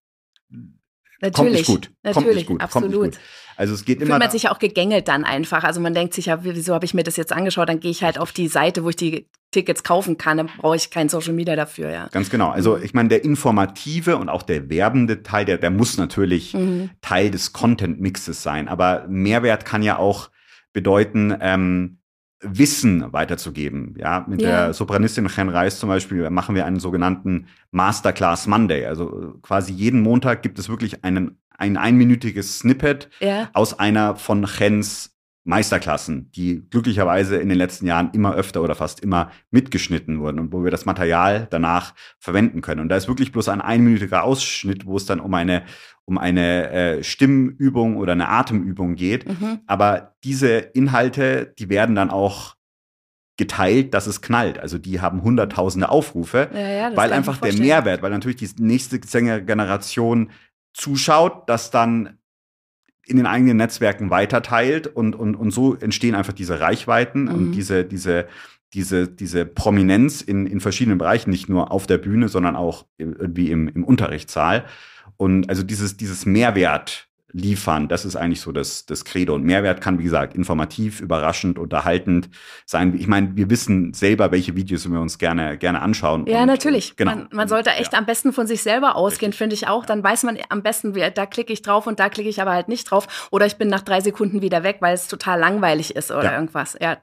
Natürlich, 1.21 1.35
kommt 1.35 1.51
nicht 1.51 1.65
gut. 1.65 1.91
Natürlich, 2.03 2.25
kommt 2.25 2.35
nicht 2.35 2.47
gut. 2.47 2.61
absolut. 2.61 2.91
Kommt 2.91 3.03
nicht 3.05 3.13
gut. 3.17 3.21
Also 3.55 3.73
es 3.73 3.85
geht 3.85 4.01
immer. 4.01 4.11
Fühlt 4.11 4.19
man 4.19 4.31
sich 4.31 4.43
ja 4.43 4.51
auch 4.51 4.59
gegängelt 4.59 5.07
dann 5.07 5.23
einfach. 5.23 5.63
Also 5.63 5.79
man 5.79 5.93
denkt 5.93 6.13
sich 6.13 6.27
ja, 6.27 6.43
wieso 6.43 6.73
habe 6.73 6.85
ich 6.85 6.93
mir 6.93 7.03
das 7.03 7.17
jetzt 7.17 7.31
angeschaut? 7.31 7.69
Dann 7.69 7.79
gehe 7.79 7.91
ich 7.91 8.03
halt 8.03 8.17
auf 8.19 8.31
die 8.31 8.47
Seite, 8.47 8.83
wo 8.83 8.89
ich 8.89 8.95
die 8.95 9.27
Tickets 9.51 9.83
kaufen 9.83 10.17
kann. 10.17 10.37
Dann 10.37 10.49
brauche 10.57 10.75
ich 10.75 10.89
kein 10.89 11.09
Social 11.09 11.33
Media 11.33 11.55
dafür, 11.55 11.91
ja. 11.91 12.07
Ganz 12.11 12.29
genau. 12.29 12.49
Also 12.49 12.77
mhm. 12.77 12.83
ich 12.83 12.93
meine, 12.93 13.09
der 13.09 13.23
informative 13.23 14.17
und 14.17 14.29
auch 14.29 14.43
der 14.43 14.69
werbende 14.69 15.23
Teil, 15.23 15.45
der, 15.45 15.57
der 15.57 15.69
muss 15.69 15.97
natürlich 15.97 16.53
mhm. 16.53 16.89
Teil 17.01 17.31
des 17.31 17.53
Content-Mixes 17.53 18.43
sein. 18.43 18.67
Aber 18.67 19.05
Mehrwert 19.07 19.65
kann 19.65 19.83
ja 19.83 19.97
auch 19.97 20.29
bedeuten, 20.73 21.37
ähm, 21.39 21.99
Wissen 22.43 23.11
weiterzugeben. 23.13 23.95
Ja, 23.97 24.25
mit 24.27 24.41
yeah. 24.41 24.65
der 24.65 24.73
Sopranistin 24.73 25.27
Chen 25.27 25.49
Reis 25.49 25.79
zum 25.79 25.89
Beispiel 25.89 26.29
machen 26.29 26.55
wir 26.55 26.65
einen 26.65 26.79
sogenannten 26.79 27.47
Masterclass 27.71 28.47
Monday. 28.47 28.85
Also 28.85 29.35
quasi 29.41 29.73
jeden 29.73 30.01
Montag 30.01 30.43
gibt 30.43 30.59
es 30.59 30.69
wirklich 30.69 31.03
einen, 31.03 31.37
ein 31.57 31.77
einminütiges 31.77 32.59
Snippet 32.59 33.09
yeah. 33.21 33.49
aus 33.53 33.79
einer 33.79 34.15
von 34.15 34.45
Chens 34.45 35.12
Meisterklassen, 35.45 36.31
die 36.31 36.63
glücklicherweise 36.69 37.35
in 37.37 37.49
den 37.49 37.57
letzten 37.57 37.85
Jahren 37.85 38.11
immer 38.13 38.33
öfter 38.33 38.61
oder 38.61 38.75
fast 38.75 39.01
immer 39.01 39.31
mitgeschnitten 39.51 40.19
wurden 40.19 40.39
und 40.39 40.53
wo 40.53 40.63
wir 40.63 40.71
das 40.71 40.85
Material 40.85 41.47
danach 41.49 41.93
verwenden 42.17 42.61
können. 42.61 42.79
Und 42.79 42.89
da 42.89 42.95
ist 42.95 43.09
wirklich 43.09 43.31
bloß 43.33 43.49
ein 43.49 43.59
einminütiger 43.59 44.23
Ausschnitt, 44.23 44.85
wo 44.85 44.95
es 44.95 45.05
dann 45.05 45.19
um 45.19 45.33
eine 45.33 45.63
um 46.05 46.17
eine 46.17 46.69
äh, 46.69 47.03
Stimmübung 47.03 47.95
oder 47.95 48.11
eine 48.11 48.27
Atemübung 48.27 48.95
geht. 48.95 49.27
Mhm. 49.27 49.61
Aber 49.67 50.15
diese 50.23 50.57
Inhalte, 50.57 51.53
die 51.57 51.69
werden 51.69 51.95
dann 51.95 52.09
auch 52.09 52.55
geteilt, 53.37 53.93
dass 53.93 54.07
es 54.07 54.21
knallt. 54.21 54.59
Also 54.59 54.77
die 54.77 55.01
haben 55.01 55.23
hunderttausende 55.23 55.89
Aufrufe, 55.89 56.49
ja, 56.53 56.59
ja, 56.59 56.97
weil 56.97 57.13
einfach 57.13 57.37
der 57.37 57.53
Mehrwert, 57.53 58.01
weil 58.01 58.11
natürlich 58.11 58.37
die 58.37 58.63
nächste 58.63 58.99
Sängergeneration 59.03 60.29
zuschaut, 60.73 61.49
dass 61.49 61.71
dann 61.71 62.19
in 63.05 63.17
den 63.17 63.25
eigenen 63.25 63.57
Netzwerken 63.57 64.09
weiterteilt 64.09 64.87
und, 64.87 65.15
und, 65.15 65.35
und 65.35 65.51
so 65.51 65.75
entstehen 65.75 66.15
einfach 66.15 66.33
diese 66.33 66.59
Reichweiten 66.59 67.23
mhm. 67.23 67.33
und 67.33 67.51
diese, 67.51 67.83
diese, 67.83 68.27
diese, 68.73 69.07
diese 69.07 69.45
Prominenz 69.45 70.21
in, 70.21 70.47
in 70.47 70.59
verschiedenen 70.59 70.97
Bereichen, 70.97 71.29
nicht 71.29 71.49
nur 71.49 71.71
auf 71.71 71.85
der 71.85 71.97
Bühne, 71.97 72.29
sondern 72.29 72.55
auch 72.55 72.85
irgendwie 72.97 73.51
im, 73.51 73.67
im 73.67 73.83
Unterrichtssaal. 73.83 74.65
Und 75.17 75.49
also 75.49 75.63
dieses, 75.63 75.97
dieses 75.97 76.25
Mehrwert 76.25 77.07
liefern. 77.33 77.87
Das 77.87 78.05
ist 78.05 78.15
eigentlich 78.15 78.41
so 78.41 78.51
das, 78.51 78.85
das 78.85 79.03
Credo. 79.03 79.33
Und 79.33 79.43
Mehrwert 79.43 79.81
kann, 79.81 79.99
wie 79.99 80.03
gesagt, 80.03 80.35
informativ, 80.35 81.01
überraschend, 81.01 81.57
unterhaltend 81.57 82.29
sein. 82.65 82.95
Ich 82.97 83.07
meine, 83.07 83.35
wir 83.35 83.49
wissen 83.49 83.93
selber, 83.93 84.31
welche 84.31 84.55
Videos 84.55 84.89
wir 84.89 85.01
uns 85.01 85.17
gerne, 85.17 85.57
gerne 85.57 85.81
anschauen. 85.81 86.25
Ja, 86.27 86.41
und, 86.41 86.47
natürlich. 86.47 86.95
Genau. 86.95 87.11
Man, 87.11 87.29
man 87.31 87.47
sollte 87.47 87.71
echt 87.71 87.93
ja. 87.93 87.99
am 87.99 88.05
besten 88.05 88.31
von 88.33 88.47
sich 88.47 88.61
selber 88.61 88.95
ausgehen, 88.95 89.33
finde 89.33 89.55
ich 89.55 89.67
auch. 89.67 89.85
Dann 89.85 90.03
weiß 90.03 90.23
man 90.23 90.37
am 90.49 90.61
besten, 90.61 90.93
da 90.93 91.25
klicke 91.25 91.51
ich 91.51 91.63
drauf 91.63 91.87
und 91.87 91.99
da 91.99 92.09
klicke 92.09 92.29
ich 92.29 92.41
aber 92.41 92.53
halt 92.53 92.67
nicht 92.67 92.85
drauf. 92.85 93.27
Oder 93.31 93.47
ich 93.47 93.57
bin 93.57 93.67
nach 93.67 93.81
drei 93.81 93.99
Sekunden 93.99 94.41
wieder 94.41 94.63
weg, 94.63 94.77
weil 94.79 94.93
es 94.93 95.07
total 95.07 95.39
langweilig 95.39 95.95
ist 95.95 96.11
oder 96.11 96.25
ja. 96.25 96.33
irgendwas. 96.35 96.77
Ja, 96.79 96.97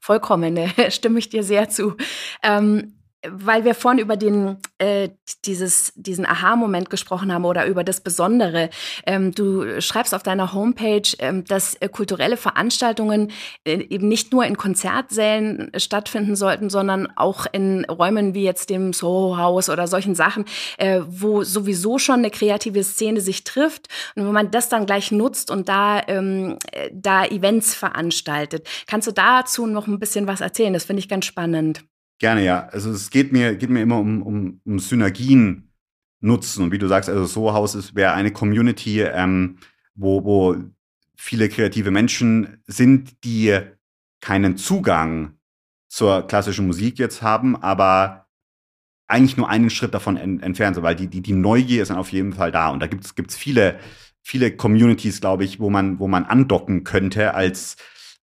vollkommen, 0.00 0.54
ne? 0.54 0.72
stimme 0.90 1.18
ich 1.18 1.28
dir 1.28 1.42
sehr 1.42 1.68
zu. 1.68 1.94
Ähm, 2.42 2.97
weil 3.26 3.64
wir 3.64 3.74
vorhin 3.74 3.98
über 3.98 4.16
den, 4.16 4.58
äh, 4.78 5.08
dieses, 5.44 5.92
diesen 5.96 6.24
Aha-Moment 6.24 6.88
gesprochen 6.88 7.32
haben 7.32 7.44
oder 7.44 7.66
über 7.66 7.82
das 7.82 8.00
Besondere. 8.00 8.70
Ähm, 9.06 9.32
du 9.34 9.80
schreibst 9.80 10.14
auf 10.14 10.22
deiner 10.22 10.52
Homepage, 10.52 11.02
ähm, 11.18 11.44
dass 11.44 11.74
äh, 11.76 11.88
kulturelle 11.88 12.36
Veranstaltungen 12.36 13.32
äh, 13.64 13.82
eben 13.88 14.06
nicht 14.06 14.32
nur 14.32 14.44
in 14.44 14.56
Konzertsälen 14.56 15.74
äh, 15.74 15.80
stattfinden 15.80 16.36
sollten, 16.36 16.70
sondern 16.70 17.08
auch 17.16 17.46
in 17.50 17.84
Räumen 17.86 18.34
wie 18.34 18.44
jetzt 18.44 18.70
dem 18.70 18.92
Soho-Haus 18.92 19.68
oder 19.68 19.88
solchen 19.88 20.14
Sachen, 20.14 20.44
äh, 20.76 21.00
wo 21.08 21.42
sowieso 21.42 21.98
schon 21.98 22.20
eine 22.20 22.30
kreative 22.30 22.84
Szene 22.84 23.20
sich 23.20 23.42
trifft 23.42 23.88
und 24.14 24.26
wenn 24.26 24.32
man 24.32 24.52
das 24.52 24.68
dann 24.68 24.86
gleich 24.86 25.10
nutzt 25.10 25.50
und 25.50 25.68
da, 25.68 26.02
ähm, 26.06 26.56
äh, 26.70 26.90
da 26.92 27.24
Events 27.24 27.74
veranstaltet. 27.74 28.68
Kannst 28.86 29.08
du 29.08 29.12
dazu 29.12 29.66
noch 29.66 29.88
ein 29.88 29.98
bisschen 29.98 30.28
was 30.28 30.40
erzählen? 30.40 30.72
Das 30.72 30.84
finde 30.84 31.00
ich 31.00 31.08
ganz 31.08 31.26
spannend. 31.26 31.82
Gerne, 32.18 32.44
ja. 32.44 32.66
Also 32.68 32.90
es 32.90 33.10
geht 33.10 33.32
mir, 33.32 33.54
geht 33.54 33.70
mir 33.70 33.82
immer 33.82 33.98
um, 33.98 34.22
um, 34.22 34.60
um 34.64 34.78
Synergien 34.78 35.72
nutzen. 36.20 36.64
Und 36.64 36.72
wie 36.72 36.78
du 36.78 36.88
sagst, 36.88 37.08
also 37.08 37.24
Sohaus 37.26 37.94
wäre 37.94 38.12
eine 38.12 38.32
Community, 38.32 39.02
ähm, 39.02 39.58
wo, 39.94 40.24
wo 40.24 40.56
viele 41.16 41.48
kreative 41.48 41.90
Menschen 41.90 42.62
sind, 42.66 43.24
die 43.24 43.58
keinen 44.20 44.56
Zugang 44.56 45.34
zur 45.88 46.26
klassischen 46.26 46.66
Musik 46.66 46.98
jetzt 46.98 47.22
haben, 47.22 47.56
aber 47.56 48.26
eigentlich 49.06 49.36
nur 49.36 49.48
einen 49.48 49.70
Schritt 49.70 49.94
davon 49.94 50.16
en 50.16 50.40
entfernt 50.40 50.74
sind, 50.74 50.84
weil 50.84 50.94
die, 50.94 51.06
die, 51.06 51.22
die 51.22 51.32
Neugier 51.32 51.82
ist 51.82 51.88
dann 51.88 51.96
auf 51.96 52.12
jeden 52.12 52.34
Fall 52.34 52.52
da. 52.52 52.68
Und 52.68 52.80
da 52.80 52.86
gibt 52.86 53.04
es 53.04 53.14
gibt's 53.14 53.36
viele, 53.36 53.78
viele 54.22 54.54
Communities, 54.54 55.20
glaube 55.20 55.44
ich, 55.44 55.60
wo 55.60 55.70
man, 55.70 55.98
wo 55.98 56.08
man 56.08 56.24
andocken 56.24 56.84
könnte 56.84 57.34
als 57.34 57.76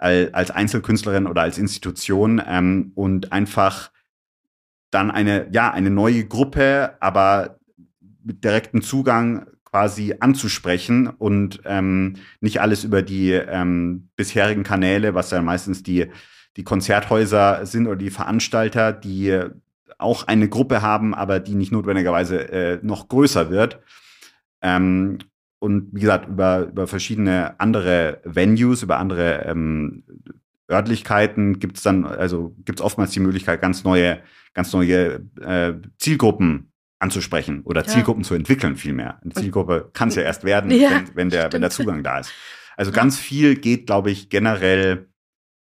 als 0.01 0.51
Einzelkünstlerin 0.51 1.27
oder 1.27 1.43
als 1.43 1.57
Institution 1.57 2.41
ähm, 2.45 2.91
und 2.95 3.31
einfach 3.31 3.91
dann 4.89 5.11
eine, 5.11 5.47
ja, 5.51 5.71
eine 5.71 5.89
neue 5.89 6.25
Gruppe, 6.25 6.97
aber 6.99 7.59
mit 8.23 8.43
direktem 8.43 8.81
Zugang 8.81 9.45
quasi 9.63 10.15
anzusprechen 10.19 11.07
und 11.07 11.61
ähm, 11.65 12.15
nicht 12.41 12.59
alles 12.59 12.83
über 12.83 13.01
die 13.01 13.31
ähm, 13.31 14.09
bisherigen 14.15 14.63
Kanäle, 14.63 15.13
was 15.13 15.31
ja 15.31 15.41
meistens 15.41 15.81
die, 15.81 16.07
die 16.57 16.63
Konzerthäuser 16.63 17.65
sind 17.65 17.87
oder 17.87 17.95
die 17.95 18.09
Veranstalter, 18.09 18.91
die 18.91 19.39
auch 19.97 20.27
eine 20.27 20.49
Gruppe 20.49 20.81
haben, 20.81 21.13
aber 21.13 21.39
die 21.39 21.55
nicht 21.55 21.71
notwendigerweise 21.71 22.51
äh, 22.51 22.79
noch 22.81 23.07
größer 23.07 23.49
wird. 23.49 23.79
Ähm, 24.61 25.19
und 25.61 25.89
wie 25.91 26.01
gesagt, 26.01 26.27
über, 26.27 26.69
über 26.71 26.87
verschiedene 26.87 27.59
andere 27.59 28.19
Venues, 28.23 28.81
über 28.81 28.97
andere 28.97 29.45
ähm, 29.45 30.03
Örtlichkeiten 30.69 31.59
gibt 31.59 31.77
es 31.77 31.83
dann, 31.83 32.03
also 32.03 32.55
gibt 32.65 32.79
es 32.79 32.83
oftmals 32.83 33.11
die 33.11 33.19
Möglichkeit, 33.19 33.61
ganz 33.61 33.83
neue, 33.83 34.21
ganz 34.55 34.73
neue 34.73 35.21
äh, 35.39 35.73
Zielgruppen 35.99 36.71
anzusprechen 36.97 37.61
oder 37.63 37.81
ja. 37.81 37.87
Zielgruppen 37.87 38.23
zu 38.23 38.33
entwickeln 38.33 38.75
vielmehr. 38.75 39.19
Eine 39.21 39.33
Zielgruppe 39.33 39.91
kann 39.93 40.09
es 40.09 40.15
ja 40.15 40.21
erst 40.23 40.43
werden, 40.43 40.71
ja, 40.71 40.89
wenn, 40.89 41.15
wenn, 41.15 41.29
der, 41.29 41.53
wenn 41.53 41.61
der 41.61 41.69
Zugang 41.69 42.01
da 42.01 42.19
ist. 42.19 42.33
Also 42.75 42.91
ganz 42.91 43.19
viel 43.19 43.55
geht, 43.55 43.85
glaube 43.85 44.09
ich, 44.09 44.29
generell 44.29 45.09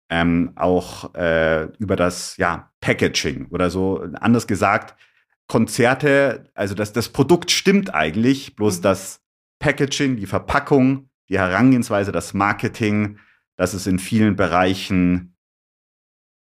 ähm, 0.10 0.52
auch 0.56 1.16
äh, 1.16 1.70
über 1.78 1.96
das 1.96 2.36
ja, 2.36 2.70
Packaging 2.82 3.48
oder 3.50 3.70
so. 3.70 4.06
Anders 4.16 4.46
gesagt, 4.46 5.00
Konzerte, 5.48 6.52
also 6.54 6.76
das, 6.76 6.92
das 6.92 7.08
Produkt 7.08 7.50
stimmt 7.50 7.94
eigentlich, 7.94 8.58
bloß 8.58 8.80
mhm. 8.80 8.82
das 8.82 9.25
Packaging, 9.60 10.18
die 10.18 10.26
Verpackung, 10.26 11.10
die 11.30 11.38
Herangehensweise, 11.38 12.12
das 12.12 12.34
Marketing, 12.34 13.20
das 13.56 13.74
ist 13.74 13.88
in 13.88 14.00
vielen 14.00 14.36
Bereichen 14.36 15.36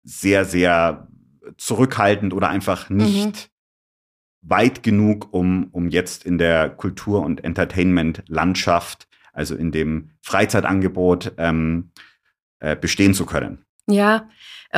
sehr, 0.02 0.44
sehr 0.44 1.08
zurückhaltend 1.56 2.32
oder 2.32 2.48
einfach 2.48 2.90
nicht 2.90 3.50
mhm. 4.42 4.48
weit 4.48 4.82
genug, 4.82 5.32
um, 5.32 5.68
um 5.72 5.88
jetzt 5.88 6.24
in 6.24 6.38
der 6.38 6.70
Kultur- 6.70 7.22
und 7.22 7.44
Entertainment-Landschaft, 7.44 9.08
also 9.32 9.54
in 9.54 9.70
dem 9.72 10.10
Freizeitangebot, 10.22 11.34
ähm, 11.38 11.92
äh, 12.60 12.76
bestehen 12.76 13.14
zu 13.14 13.26
können. 13.26 13.64
Ja, 13.88 14.28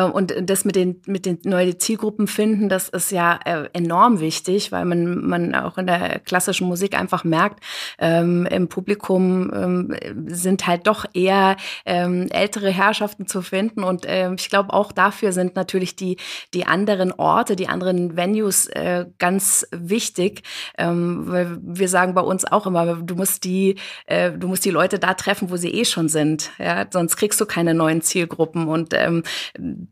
und 0.02 0.34
das 0.50 0.64
mit 0.64 0.74
den, 0.74 1.00
mit 1.06 1.24
den 1.24 1.38
neuen 1.44 1.78
Zielgruppen 1.78 2.26
finden, 2.26 2.68
das 2.68 2.88
ist 2.88 3.12
ja 3.12 3.38
äh, 3.44 3.68
enorm 3.72 4.18
wichtig, 4.18 4.72
weil 4.72 4.84
man, 4.84 5.24
man 5.24 5.54
auch 5.54 5.78
in 5.78 5.86
der 5.86 6.18
klassischen 6.18 6.66
Musik 6.66 6.98
einfach 6.98 7.22
merkt, 7.22 7.62
ähm, 7.98 8.46
im 8.46 8.68
Publikum 8.68 9.52
ähm, 9.54 9.96
sind 10.26 10.66
halt 10.66 10.88
doch 10.88 11.04
eher 11.14 11.56
ähm, 11.86 12.26
ältere 12.30 12.70
Herrschaften 12.70 13.28
zu 13.28 13.40
finden. 13.42 13.84
Und 13.84 14.04
ähm, 14.08 14.34
ich 14.38 14.48
glaube, 14.48 14.72
auch 14.72 14.90
dafür 14.90 15.32
sind 15.32 15.54
natürlich 15.54 15.94
die, 15.94 16.16
die 16.54 16.66
anderen 16.66 17.12
Orte, 17.12 17.54
die 17.54 17.68
anderen 17.68 18.16
Venues 18.16 18.66
äh, 18.66 19.06
ganz 19.18 19.66
wichtig. 19.70 20.42
Ähm, 20.76 21.22
weil 21.26 21.58
wir 21.62 21.88
sagen 21.88 22.14
bei 22.14 22.20
uns 22.20 22.44
auch 22.44 22.66
immer, 22.66 22.96
du 22.96 23.14
musst 23.14 23.44
die, 23.44 23.76
äh, 24.06 24.32
du 24.32 24.48
musst 24.48 24.64
die 24.64 24.70
Leute 24.70 24.98
da 24.98 25.14
treffen, 25.14 25.50
wo 25.50 25.56
sie 25.56 25.70
eh 25.70 25.84
schon 25.84 26.08
sind. 26.08 26.50
Ja? 26.58 26.86
Sonst 26.90 27.16
kriegst 27.16 27.40
du 27.40 27.46
keine 27.46 27.74
neuen 27.74 28.02
Zielgruppen. 28.02 28.66
Und 28.66 28.92
ähm, 28.94 29.22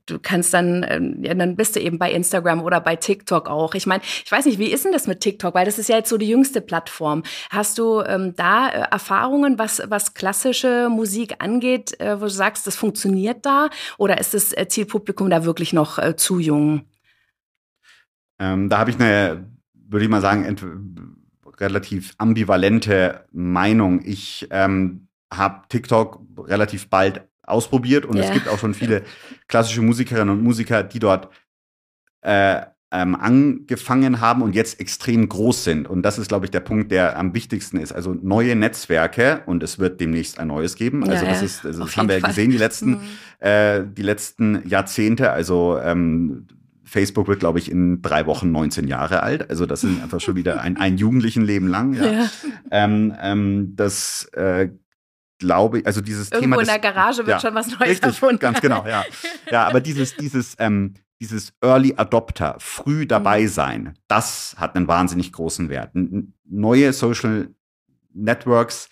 du 0.07 0.19
kannst 0.19 0.53
dann, 0.55 0.85
ähm, 0.89 1.23
ja, 1.23 1.35
dann 1.35 1.57
bist 1.57 1.77
du 1.77 1.81
eben 1.81 1.99
bei 1.99 2.13
Instagram 2.13 2.63
oder 2.63 2.81
bei 2.81 2.97
TikTok 2.97 3.49
auch. 3.49 3.75
Ich 3.75 3.87
meine, 3.87 4.03
ich 4.03 4.31
weiß 4.31 4.47
nicht, 4.47 4.59
wie 4.59 4.73
ist 4.73 4.85
denn 4.85 4.93
das 4.93 5.07
mit 5.07 5.21
TikTok? 5.21 5.55
Weil 5.55 5.65
das 5.65 5.79
ist 5.79 5.89
ja 5.89 5.97
jetzt 5.97 6.09
so 6.09 6.19
die 6.19 6.29
jüngste 6.29 6.61
Plattform. 6.61 7.23
Hast 7.51 7.79
du 7.79 8.01
ähm, 8.03 8.35
da 8.37 8.69
äh, 8.69 8.89
Erfahrungen, 8.91 9.59
was, 9.59 9.83
was 9.87 10.15
klassische 10.15 10.89
Musik 10.91 11.37
angeht, 11.39 11.99
äh, 12.01 12.21
wo 12.21 12.25
du 12.25 12.31
sagst, 12.31 12.67
das 12.67 12.77
funktioniert 12.77 13.45
da? 13.45 13.71
Oder 13.99 14.19
ist 14.19 14.35
das 14.35 14.57
äh, 14.57 14.67
Zielpublikum 14.69 15.31
da 15.31 15.45
wirklich 15.45 15.73
noch 15.73 15.99
äh, 15.99 16.17
zu 16.17 16.39
jung? 16.39 16.83
Ähm, 18.39 18.69
da 18.69 18.79
habe 18.79 18.91
ich 18.91 18.97
eine, 18.99 19.49
würde 19.75 20.05
ich 20.05 20.11
mal 20.11 20.21
sagen, 20.21 20.45
relativ 21.59 22.15
ambivalente 22.19 23.27
Meinung. 23.31 24.03
Ich 24.05 24.49
ähm, 24.51 25.09
habe 25.33 25.63
TikTok 25.69 26.21
relativ 26.39 26.89
bald 26.89 27.23
ausprobiert 27.43 28.07
und 28.07 28.17
ja. 28.17 28.25
es 28.25 28.33
gibt 28.33 28.49
auch 28.49 28.59
schon 28.59 28.75
viele 28.75 29.03
klassische 29.49 29.83
Musikerinnen 29.83 30.31
und 30.31 30.43
Musiker, 30.43 30.83
die 30.83 30.99
dort 30.99 31.29
äh, 32.23 32.63
ähm, 32.93 33.15
angefangen 33.15 34.21
haben 34.21 34.43
und 34.43 34.55
jetzt 34.55 34.79
extrem 34.79 35.27
groß 35.27 35.65
sind. 35.65 35.89
Und 35.89 36.03
das 36.03 36.19
ist, 36.19 36.29
glaube 36.29 36.45
ich, 36.45 36.51
der 36.51 36.61
Punkt, 36.61 36.93
der 36.93 37.19
am 37.19 37.35
wichtigsten 37.35 37.79
ist. 37.79 37.91
Also 37.91 38.15
neue 38.15 38.55
Netzwerke 38.55 39.43
und 39.47 39.63
es 39.63 39.79
wird 39.79 39.99
demnächst 39.99 40.39
ein 40.39 40.49
neues 40.49 40.77
geben. 40.77 41.03
Also 41.09 41.25
das 41.25 41.43
ist, 41.43 41.65
also 41.65 41.85
das 41.85 41.97
haben 41.97 42.09
wir 42.09 42.19
ja 42.19 42.27
gesehen 42.27 42.51
die 42.51 42.59
letzten, 42.59 42.91
mhm. 42.91 43.01
äh, 43.39 43.83
die 43.85 44.03
letzten 44.03 44.69
Jahrzehnte. 44.69 45.33
Also 45.33 45.79
ähm, 45.83 46.47
Facebook 46.85 47.29
wird, 47.29 47.41
glaube 47.41 47.59
ich, 47.59 47.71
in 47.71 48.03
drei 48.03 48.27
Wochen 48.27 48.53
19 48.53 48.87
Jahre 48.87 49.23
alt. 49.23 49.49
Also 49.49 49.65
das 49.65 49.81
sind 49.81 50.03
einfach 50.03 50.21
schon 50.21 50.37
wieder 50.37 50.61
ein, 50.61 50.77
ein 50.77 50.99
Jugendlichenleben 50.99 51.69
lang. 51.69 51.95
Ja. 51.95 52.13
ja. 52.13 52.31
Ähm, 52.71 53.15
ähm, 53.23 53.73
das 53.75 54.25
äh, 54.35 54.69
glaube 55.43 55.81
ich, 55.81 55.87
also 55.87 56.01
dieses 56.01 56.31
Irgendwo 56.31 56.41
Thema. 56.41 56.57
Irgendwo 56.57 56.73
in 56.73 56.83
der 56.83 56.93
Garage 56.93 57.19
wird 57.19 57.29
ja, 57.29 57.41
schon 57.41 57.55
was 57.55 57.67
Neues 57.67 57.81
richtig, 57.81 58.03
erfunden. 58.05 58.39
Ganz 58.39 58.61
genau, 58.61 58.87
ja. 58.87 59.05
Ja, 59.51 59.67
aber 59.67 59.81
dieses, 59.81 60.17
dieses, 60.17 60.55
ähm, 60.59 60.95
dieses 61.21 61.53
Early 61.61 61.95
Adopter, 61.97 62.57
früh 62.59 63.07
dabei 63.07 63.43
mhm. 63.43 63.49
sein, 63.49 63.99
das 64.07 64.55
hat 64.57 64.77
einen 64.77 64.89
wahnsinnig 64.89 65.33
großen 65.33 65.69
Wert. 65.69 65.91
Neue 66.45 66.93
Social 66.93 67.49
Networks 68.15 68.89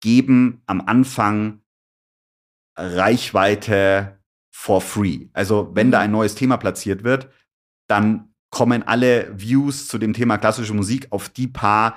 geben 0.00 0.62
am 0.66 0.80
Anfang 0.80 1.60
Reichweite 2.76 4.18
for 4.50 4.80
free. 4.80 5.28
Also 5.32 5.70
wenn 5.74 5.92
da 5.92 5.98
mhm. 5.98 6.04
ein 6.04 6.10
neues 6.10 6.34
Thema 6.34 6.56
platziert 6.56 7.04
wird, 7.04 7.28
dann 7.86 8.34
kommen 8.50 8.82
alle 8.82 9.30
Views 9.38 9.86
zu 9.86 9.98
dem 9.98 10.12
Thema 10.12 10.36
klassische 10.36 10.74
Musik 10.74 11.06
auf 11.10 11.28
die 11.28 11.46
paar 11.46 11.96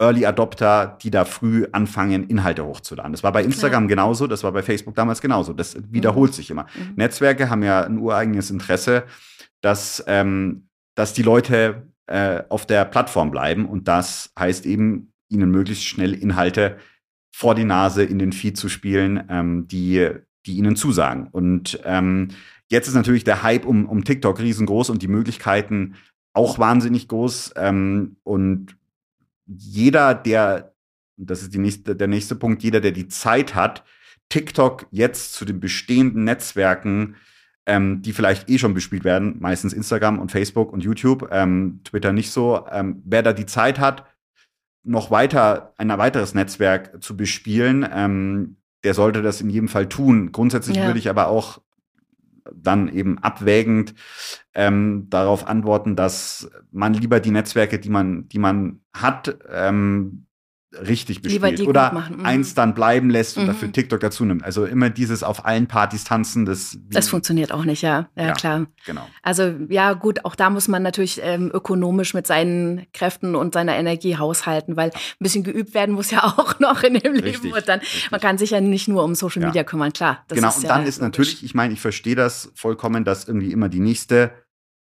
Early 0.00 0.26
Adopter, 0.26 0.98
die 1.02 1.10
da 1.10 1.24
früh 1.24 1.66
anfangen, 1.72 2.24
Inhalte 2.28 2.64
hochzuladen. 2.64 3.12
Das 3.12 3.22
war 3.22 3.32
bei 3.32 3.44
Instagram 3.44 3.84
ja. 3.84 3.88
genauso, 3.88 4.26
das 4.26 4.42
war 4.42 4.52
bei 4.52 4.62
Facebook 4.62 4.94
damals 4.94 5.20
genauso. 5.20 5.52
Das 5.52 5.76
wiederholt 5.90 6.32
mhm. 6.32 6.34
sich 6.34 6.50
immer. 6.50 6.66
Mhm. 6.74 6.94
Netzwerke 6.96 7.48
haben 7.48 7.62
ja 7.62 7.84
ein 7.84 7.98
ureigenes 7.98 8.50
Interesse, 8.50 9.04
dass, 9.60 10.02
ähm, 10.06 10.68
dass 10.96 11.12
die 11.12 11.22
Leute 11.22 11.88
äh, 12.06 12.42
auf 12.48 12.66
der 12.66 12.84
Plattform 12.84 13.30
bleiben 13.30 13.66
und 13.66 13.88
das 13.88 14.32
heißt 14.38 14.66
eben, 14.66 15.12
ihnen 15.28 15.50
möglichst 15.50 15.84
schnell 15.84 16.12
Inhalte 16.12 16.76
vor 17.34 17.54
die 17.54 17.64
Nase 17.64 18.04
in 18.04 18.18
den 18.18 18.32
Feed 18.32 18.56
zu 18.56 18.68
spielen, 18.68 19.24
ähm, 19.28 19.66
die, 19.68 20.08
die 20.46 20.56
ihnen 20.56 20.76
zusagen. 20.76 21.28
Und 21.32 21.80
ähm, 21.84 22.28
jetzt 22.68 22.88
ist 22.88 22.94
natürlich 22.94 23.24
der 23.24 23.42
Hype 23.42 23.64
um, 23.64 23.88
um 23.88 24.04
TikTok 24.04 24.38
riesengroß 24.38 24.90
und 24.90 25.02
die 25.02 25.08
Möglichkeiten 25.08 25.94
auch 26.32 26.58
wahnsinnig 26.58 27.08
groß. 27.08 27.54
Ähm, 27.56 28.16
und 28.22 28.76
jeder, 29.46 30.14
der, 30.14 30.74
das 31.16 31.42
ist 31.42 31.54
die 31.54 31.58
nächste, 31.58 31.96
der 31.96 32.08
nächste 32.08 32.34
Punkt, 32.34 32.62
jeder, 32.62 32.80
der 32.80 32.92
die 32.92 33.08
Zeit 33.08 33.54
hat, 33.54 33.84
TikTok 34.28 34.86
jetzt 34.90 35.34
zu 35.34 35.44
den 35.44 35.60
bestehenden 35.60 36.24
Netzwerken, 36.24 37.16
ähm, 37.66 38.02
die 38.02 38.12
vielleicht 38.12 38.48
eh 38.50 38.58
schon 38.58 38.74
bespielt 38.74 39.04
werden, 39.04 39.36
meistens 39.40 39.72
Instagram 39.72 40.18
und 40.18 40.32
Facebook 40.32 40.72
und 40.72 40.82
YouTube, 40.82 41.28
ähm, 41.30 41.80
Twitter 41.84 42.12
nicht 42.12 42.30
so. 42.30 42.66
Ähm, 42.70 43.02
wer 43.04 43.22
da 43.22 43.32
die 43.32 43.46
Zeit 43.46 43.78
hat, 43.78 44.06
noch 44.82 45.10
weiter 45.10 45.72
ein 45.78 45.88
weiteres 45.88 46.34
Netzwerk 46.34 47.02
zu 47.02 47.16
bespielen, 47.16 47.88
ähm, 47.90 48.56
der 48.82 48.92
sollte 48.92 49.22
das 49.22 49.40
in 49.40 49.48
jedem 49.48 49.68
Fall 49.68 49.88
tun. 49.88 50.30
Grundsätzlich 50.30 50.76
ja. 50.76 50.86
würde 50.86 50.98
ich 50.98 51.08
aber 51.08 51.28
auch 51.28 51.60
dann 52.52 52.88
eben 52.88 53.18
abwägend 53.18 53.94
ähm, 54.54 55.06
darauf 55.10 55.46
antworten, 55.46 55.96
dass 55.96 56.50
man 56.70 56.94
lieber 56.94 57.20
die 57.20 57.30
Netzwerke, 57.30 57.78
die 57.78 57.90
man, 57.90 58.28
die 58.28 58.38
man 58.38 58.80
hat, 58.92 59.38
ähm, 59.50 60.26
richtig 60.86 61.22
bespielt 61.22 61.60
oder 61.66 61.92
mhm. 61.92 62.24
eins 62.24 62.54
dann 62.54 62.74
bleiben 62.74 63.10
lässt 63.10 63.36
und 63.36 63.44
mhm. 63.44 63.48
dafür 63.48 63.72
TikTok 63.72 64.00
dazu 64.00 64.24
nimmt. 64.24 64.44
Also 64.44 64.64
immer 64.64 64.90
dieses 64.90 65.22
auf 65.22 65.44
allen 65.44 65.66
Partys 65.66 66.04
tanzen, 66.04 66.44
das 66.44 66.78
das 66.90 67.08
funktioniert 67.08 67.52
auch 67.52 67.64
nicht, 67.64 67.82
ja, 67.82 68.08
ja, 68.16 68.26
ja 68.26 68.32
klar. 68.32 68.66
Genau. 68.86 69.06
Also 69.22 69.54
ja 69.68 69.92
gut, 69.92 70.24
auch 70.24 70.34
da 70.34 70.50
muss 70.50 70.68
man 70.68 70.82
natürlich 70.82 71.20
ähm, 71.22 71.50
ökonomisch 71.52 72.14
mit 72.14 72.26
seinen 72.26 72.86
Kräften 72.92 73.34
und 73.34 73.54
seiner 73.54 73.76
Energie 73.76 74.16
haushalten, 74.16 74.76
weil 74.76 74.90
ein 74.90 75.00
bisschen 75.18 75.44
geübt 75.44 75.74
werden 75.74 75.94
muss 75.94 76.10
ja 76.10 76.24
auch 76.36 76.58
noch 76.60 76.82
in 76.82 76.94
dem 76.94 77.12
richtig, 77.12 77.42
Leben 77.42 77.54
und 77.54 77.68
dann 77.68 77.80
richtig. 77.80 78.10
man 78.10 78.20
kann 78.20 78.38
sich 78.38 78.50
ja 78.50 78.60
nicht 78.60 78.88
nur 78.88 79.04
um 79.04 79.14
Social 79.14 79.42
Media 79.42 79.62
ja. 79.62 79.64
kümmern, 79.64 79.92
klar. 79.92 80.24
genau. 80.28 80.54
und 80.54 80.68
dann 80.68 80.86
ist 80.86 81.00
natürlich, 81.00 81.44
ich 81.44 81.54
meine, 81.54 81.74
ich 81.74 81.80
verstehe 81.80 82.16
das 82.16 82.50
vollkommen, 82.54 83.04
dass 83.04 83.26
irgendwie 83.26 83.52
immer 83.52 83.68
die 83.68 83.80
nächste 83.80 84.32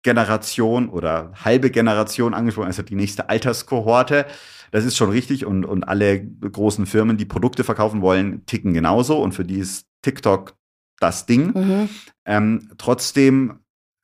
Generation 0.03 0.89
oder 0.89 1.33
halbe 1.45 1.71
Generation 1.71 2.35
angesprochen, 2.35 2.69
also 2.69 2.83
die 2.83 2.95
nächste 2.95 3.29
Alterskohorte 3.29 4.27
das 4.71 4.85
ist 4.85 4.97
schon 4.97 5.11
richtig 5.11 5.47
und, 5.47 5.65
und 5.65 5.85
alle 5.85 6.25
großen 6.25 6.87
Firmen, 6.87 7.17
die 7.17 7.25
Produkte 7.25 7.65
verkaufen 7.65 8.03
wollen, 8.03 8.45
ticken 8.47 8.75
genauso 8.75 9.21
und 9.21 9.33
für 9.33 9.45
die 9.45 9.59
ist 9.59 9.87
TikTok 10.03 10.55
das 11.01 11.27
Ding. 11.27 11.53
Mhm. 11.55 11.89
Ähm, 12.25 12.71
trotzdem 12.77 13.61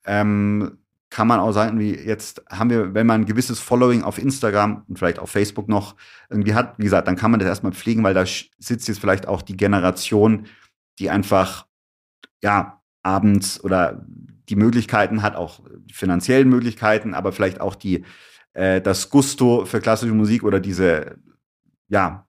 ähm, 0.06 0.78
kann 1.10 1.28
man 1.28 1.40
auch 1.40 1.52
sagen, 1.52 1.78
wie 1.78 1.94
jetzt 1.94 2.42
haben 2.50 2.70
wir, 2.70 2.94
wenn 2.94 3.06
man 3.06 3.22
ein 3.22 3.26
gewisses 3.26 3.60
Following 3.60 4.02
auf 4.02 4.18
Instagram 4.18 4.84
und 4.88 4.98
vielleicht 4.98 5.18
auf 5.18 5.30
Facebook 5.30 5.68
noch 5.68 5.94
irgendwie 6.28 6.54
hat, 6.54 6.78
wie 6.78 6.84
gesagt, 6.84 7.06
dann 7.06 7.16
kann 7.16 7.30
man 7.30 7.40
das 7.40 7.48
erstmal 7.48 7.72
pflegen, 7.72 8.02
weil 8.02 8.14
da 8.14 8.24
sitzt 8.58 8.88
jetzt 8.88 9.00
vielleicht 9.00 9.28
auch 9.28 9.42
die 9.42 9.56
Generation, 9.56 10.46
die 10.98 11.10
einfach, 11.10 11.66
ja, 12.42 12.80
abends 13.02 13.62
oder 13.62 14.04
die 14.48 14.56
Möglichkeiten 14.56 15.22
hat, 15.22 15.36
auch 15.36 15.60
die 15.78 15.94
finanziellen 15.94 16.48
Möglichkeiten, 16.48 17.14
aber 17.14 17.32
vielleicht 17.32 17.60
auch 17.60 17.74
die 17.74 18.04
äh, 18.54 18.80
das 18.80 19.10
Gusto 19.10 19.64
für 19.66 19.80
klassische 19.80 20.14
Musik 20.14 20.44
oder 20.44 20.60
diese, 20.60 21.16
ja, 21.88 22.26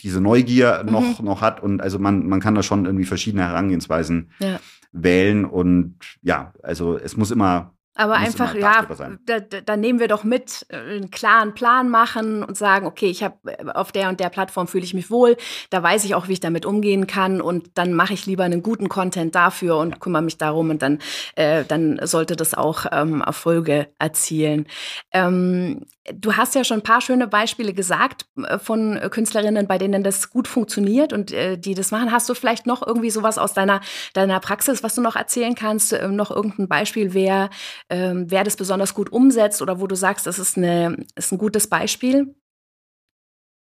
diese 0.00 0.20
Neugier 0.20 0.82
mhm. 0.84 0.92
noch, 0.92 1.20
noch 1.22 1.40
hat. 1.40 1.62
Und 1.62 1.80
also 1.80 1.98
man, 1.98 2.26
man 2.26 2.40
kann 2.40 2.54
da 2.54 2.62
schon 2.62 2.84
irgendwie 2.84 3.04
verschiedene 3.04 3.44
Herangehensweisen 3.44 4.30
ja. 4.40 4.60
wählen. 4.92 5.44
Und 5.44 5.96
ja, 6.22 6.52
also 6.62 6.98
es 6.98 7.16
muss 7.16 7.30
immer 7.30 7.74
aber 7.94 8.14
einfach, 8.14 8.54
ja, 8.54 8.86
da, 9.26 9.40
da, 9.40 9.76
nehmen 9.76 10.00
wir 10.00 10.08
doch 10.08 10.24
mit, 10.24 10.64
äh, 10.70 10.76
einen 10.76 11.10
klaren 11.10 11.52
Plan 11.52 11.90
machen 11.90 12.42
und 12.42 12.56
sagen, 12.56 12.86
okay, 12.86 13.06
ich 13.06 13.22
habe 13.22 13.36
äh, 13.44 13.70
auf 13.70 13.92
der 13.92 14.08
und 14.08 14.18
der 14.18 14.30
Plattform 14.30 14.66
fühle 14.66 14.84
ich 14.84 14.94
mich 14.94 15.10
wohl, 15.10 15.36
da 15.68 15.82
weiß 15.82 16.04
ich 16.04 16.14
auch, 16.14 16.26
wie 16.26 16.32
ich 16.32 16.40
damit 16.40 16.64
umgehen 16.64 17.06
kann 17.06 17.42
und 17.42 17.70
dann 17.74 17.92
mache 17.92 18.14
ich 18.14 18.24
lieber 18.24 18.44
einen 18.44 18.62
guten 18.62 18.88
Content 18.88 19.34
dafür 19.34 19.76
und 19.76 20.00
kümmere 20.00 20.22
mich 20.22 20.38
darum 20.38 20.70
und 20.70 20.80
dann, 20.80 21.00
äh, 21.36 21.64
dann 21.64 22.00
sollte 22.04 22.34
das 22.34 22.54
auch 22.54 22.86
ähm, 22.90 23.20
Erfolge 23.20 23.88
erzielen. 23.98 24.66
Ähm, 25.12 25.84
Du 26.12 26.36
hast 26.36 26.56
ja 26.56 26.64
schon 26.64 26.78
ein 26.78 26.82
paar 26.82 27.00
schöne 27.00 27.28
Beispiele 27.28 27.74
gesagt 27.74 28.26
äh, 28.36 28.58
von 28.58 28.98
Künstlerinnen, 29.10 29.68
bei 29.68 29.78
denen 29.78 30.02
das 30.02 30.30
gut 30.30 30.48
funktioniert 30.48 31.12
und 31.12 31.30
äh, 31.30 31.56
die 31.56 31.74
das 31.74 31.92
machen. 31.92 32.10
Hast 32.10 32.28
du 32.28 32.34
vielleicht 32.34 32.66
noch 32.66 32.84
irgendwie 32.84 33.10
sowas 33.10 33.38
aus 33.38 33.54
deiner, 33.54 33.80
deiner 34.12 34.40
Praxis, 34.40 34.82
was 34.82 34.96
du 34.96 35.00
noch 35.00 35.14
erzählen 35.14 35.54
kannst? 35.54 35.92
Ähm, 35.92 36.16
noch 36.16 36.30
irgendein 36.30 36.68
Beispiel, 36.68 37.14
wer, 37.14 37.50
ähm, 37.88 38.26
wer 38.28 38.42
das 38.42 38.56
besonders 38.56 38.94
gut 38.94 39.12
umsetzt 39.12 39.62
oder 39.62 39.80
wo 39.80 39.86
du 39.86 39.94
sagst, 39.94 40.26
das 40.26 40.38
ist, 40.40 40.56
eine, 40.56 41.04
ist 41.14 41.30
ein 41.30 41.38
gutes 41.38 41.68
Beispiel? 41.68 42.34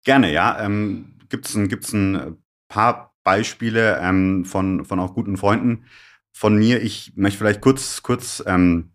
Gerne, 0.05 0.33
ja. 0.33 0.61
Ähm, 0.61 1.19
Gibt 1.29 1.47
es 1.47 1.55
ein, 1.55 1.69
gibt's 1.69 1.93
ein 1.93 2.43
paar 2.69 3.15
Beispiele 3.25 3.99
ähm, 4.01 4.45
von, 4.45 4.85
von 4.85 5.01
auch 5.01 5.15
guten 5.15 5.37
Freunden 5.37 5.85
von 6.33 6.57
mir. 6.57 6.81
Ich 6.83 7.13
möchte 7.17 7.39
vielleicht 7.39 7.61
kurz, 7.61 8.03
kurz 8.03 8.43
ähm, 8.47 8.93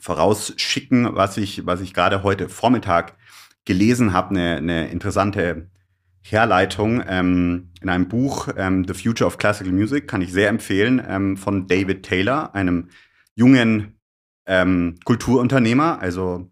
vorausschicken, 0.00 1.14
was 1.14 1.36
ich, 1.36 1.66
was 1.66 1.80
ich 1.80 1.94
gerade 1.94 2.22
heute 2.22 2.48
Vormittag 2.48 3.16
gelesen 3.64 4.12
habe, 4.12 4.30
eine, 4.30 4.56
eine 4.56 4.88
interessante 4.88 5.68
Herleitung 6.22 7.02
ähm, 7.06 7.70
in 7.80 7.88
einem 7.88 8.08
Buch 8.08 8.48
ähm, 8.56 8.84
The 8.86 8.94
Future 8.94 9.26
of 9.26 9.38
Classical 9.38 9.72
Music, 9.72 10.08
kann 10.08 10.22
ich 10.22 10.32
sehr 10.32 10.48
empfehlen, 10.48 11.02
ähm, 11.06 11.36
von 11.36 11.66
David 11.66 12.02
Taylor, 12.02 12.54
einem 12.54 12.88
jungen 13.34 13.98
ähm, 14.46 14.96
Kulturunternehmer, 15.04 16.00
also 16.00 16.50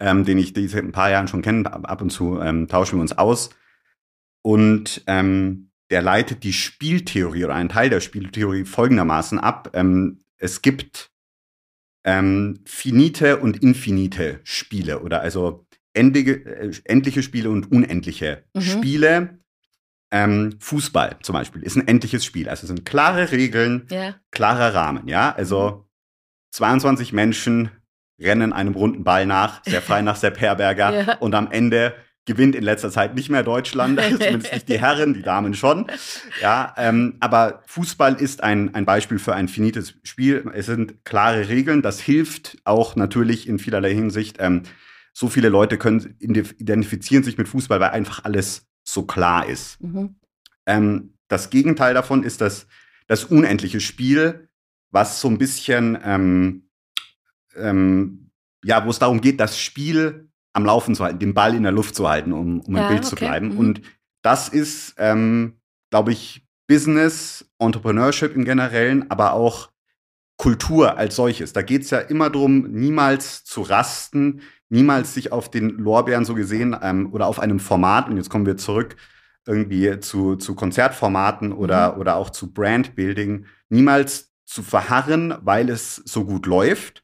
ähm, 0.00 0.24
den 0.24 0.38
ich 0.38 0.54
seit 0.70 0.84
ein 0.84 0.92
paar 0.92 1.10
Jahren 1.10 1.28
schon 1.28 1.42
kenne, 1.42 1.72
ab 1.72 2.02
und 2.02 2.10
zu 2.10 2.40
ähm, 2.40 2.68
tauschen 2.68 2.98
wir 2.98 3.02
uns 3.02 3.16
aus. 3.16 3.50
Und 4.42 5.02
ähm, 5.06 5.70
der 5.90 6.02
leitet 6.02 6.44
die 6.44 6.52
Spieltheorie 6.52 7.44
oder 7.44 7.54
einen 7.54 7.68
Teil 7.68 7.90
der 7.90 8.00
Spieltheorie 8.00 8.64
folgendermaßen 8.64 9.38
ab. 9.38 9.70
Ähm, 9.74 10.20
es 10.38 10.62
gibt 10.62 11.10
ähm, 12.04 12.60
finite 12.64 13.38
und 13.38 13.62
infinite 13.62 14.40
Spiele 14.44 15.00
oder 15.00 15.22
also 15.22 15.66
endige, 15.94 16.44
äh, 16.44 16.72
endliche 16.84 17.22
Spiele 17.22 17.50
und 17.50 17.70
unendliche 17.72 18.44
mhm. 18.54 18.60
Spiele. 18.60 19.38
Ähm, 20.10 20.56
Fußball 20.60 21.16
zum 21.22 21.32
Beispiel 21.32 21.62
ist 21.62 21.76
ein 21.76 21.88
endliches 21.88 22.24
Spiel. 22.24 22.48
Also 22.48 22.64
es 22.64 22.68
sind 22.68 22.84
klare 22.84 23.32
Regeln, 23.32 23.88
yeah. 23.90 24.14
klarer 24.30 24.74
Rahmen. 24.74 25.08
Ja, 25.08 25.34
also 25.34 25.88
22 26.52 27.12
Menschen 27.12 27.70
rennen 28.20 28.52
einem 28.52 28.74
runden 28.74 29.02
Ball 29.02 29.26
nach, 29.26 29.64
sehr 29.64 29.82
frei 29.82 30.02
nach 30.02 30.16
Sepp 30.16 30.40
Herberger 30.40 30.92
yeah. 30.92 31.14
und 31.18 31.34
am 31.34 31.50
Ende 31.50 31.94
gewinnt 32.26 32.54
in 32.54 32.64
letzter 32.64 32.90
Zeit 32.90 33.14
nicht 33.14 33.28
mehr 33.28 33.42
Deutschland, 33.42 34.00
zumindest 34.18 34.52
nicht 34.52 34.68
die 34.68 34.80
Herren, 34.80 35.14
die 35.14 35.22
Damen 35.22 35.54
schon. 35.54 35.86
Ja, 36.40 36.74
ähm, 36.76 37.16
aber 37.20 37.62
Fußball 37.66 38.14
ist 38.14 38.42
ein, 38.42 38.74
ein 38.74 38.84
Beispiel 38.84 39.18
für 39.18 39.34
ein 39.34 39.48
finites 39.48 39.94
Spiel. 40.02 40.50
Es 40.54 40.66
sind 40.66 41.04
klare 41.04 41.48
Regeln. 41.48 41.82
Das 41.82 42.00
hilft 42.00 42.56
auch 42.64 42.96
natürlich 42.96 43.48
in 43.48 43.58
vielerlei 43.58 43.92
Hinsicht. 43.94 44.36
Ähm, 44.40 44.62
so 45.12 45.28
viele 45.28 45.48
Leute 45.48 45.78
können 45.78 46.16
identifizieren 46.18 47.22
sich 47.22 47.38
mit 47.38 47.48
Fußball, 47.48 47.78
weil 47.80 47.90
einfach 47.90 48.24
alles 48.24 48.66
so 48.82 49.04
klar 49.04 49.48
ist. 49.48 49.80
Mhm. 49.80 50.16
Ähm, 50.66 51.14
das 51.28 51.50
Gegenteil 51.50 51.94
davon 51.94 52.22
ist 52.22 52.40
das, 52.40 52.66
das 53.06 53.24
unendliche 53.24 53.80
Spiel, 53.80 54.48
was 54.90 55.20
so 55.20 55.28
ein 55.28 55.38
bisschen, 55.38 55.98
ähm, 56.04 56.68
ähm, 57.56 58.30
ja, 58.64 58.84
wo 58.84 58.90
es 58.90 58.98
darum 58.98 59.20
geht, 59.20 59.40
das 59.40 59.58
Spiel 59.58 60.30
am 60.54 60.64
Laufen 60.64 60.94
zu 60.94 61.04
halten, 61.04 61.18
den 61.18 61.34
Ball 61.34 61.54
in 61.54 61.64
der 61.64 61.72
Luft 61.72 61.94
zu 61.94 62.08
halten, 62.08 62.32
um, 62.32 62.60
um 62.60 62.76
ja, 62.76 62.82
im 62.82 62.88
Bild 62.88 63.00
okay. 63.00 63.08
zu 63.08 63.16
bleiben. 63.16 63.48
Mhm. 63.50 63.58
Und 63.58 63.82
das 64.22 64.48
ist, 64.48 64.94
ähm, 64.98 65.58
glaube 65.90 66.12
ich, 66.12 66.46
Business, 66.66 67.44
Entrepreneurship 67.58 68.34
im 68.34 68.44
Generellen, 68.44 69.10
aber 69.10 69.34
auch 69.34 69.70
Kultur 70.38 70.96
als 70.96 71.16
solches. 71.16 71.52
Da 71.52 71.62
geht 71.62 71.82
es 71.82 71.90
ja 71.90 71.98
immer 71.98 72.30
darum, 72.30 72.70
niemals 72.72 73.44
zu 73.44 73.62
rasten, 73.62 74.40
niemals 74.70 75.14
sich 75.14 75.30
auf 75.30 75.50
den 75.50 75.70
Lorbeeren 75.70 76.24
so 76.24 76.34
gesehen 76.34 76.76
ähm, 76.80 77.12
oder 77.12 77.26
auf 77.26 77.38
einem 77.38 77.60
Format, 77.60 78.08
und 78.08 78.16
jetzt 78.16 78.30
kommen 78.30 78.46
wir 78.46 78.56
zurück 78.56 78.96
irgendwie 79.46 80.00
zu, 80.00 80.36
zu 80.36 80.54
Konzertformaten 80.54 81.52
oder, 81.52 81.94
mhm. 81.94 82.00
oder 82.00 82.16
auch 82.16 82.30
zu 82.30 82.52
Brandbuilding, 82.52 83.46
niemals 83.68 84.32
zu 84.46 84.62
verharren, 84.62 85.34
weil 85.42 85.68
es 85.68 85.96
so 85.96 86.24
gut 86.24 86.46
läuft, 86.46 87.03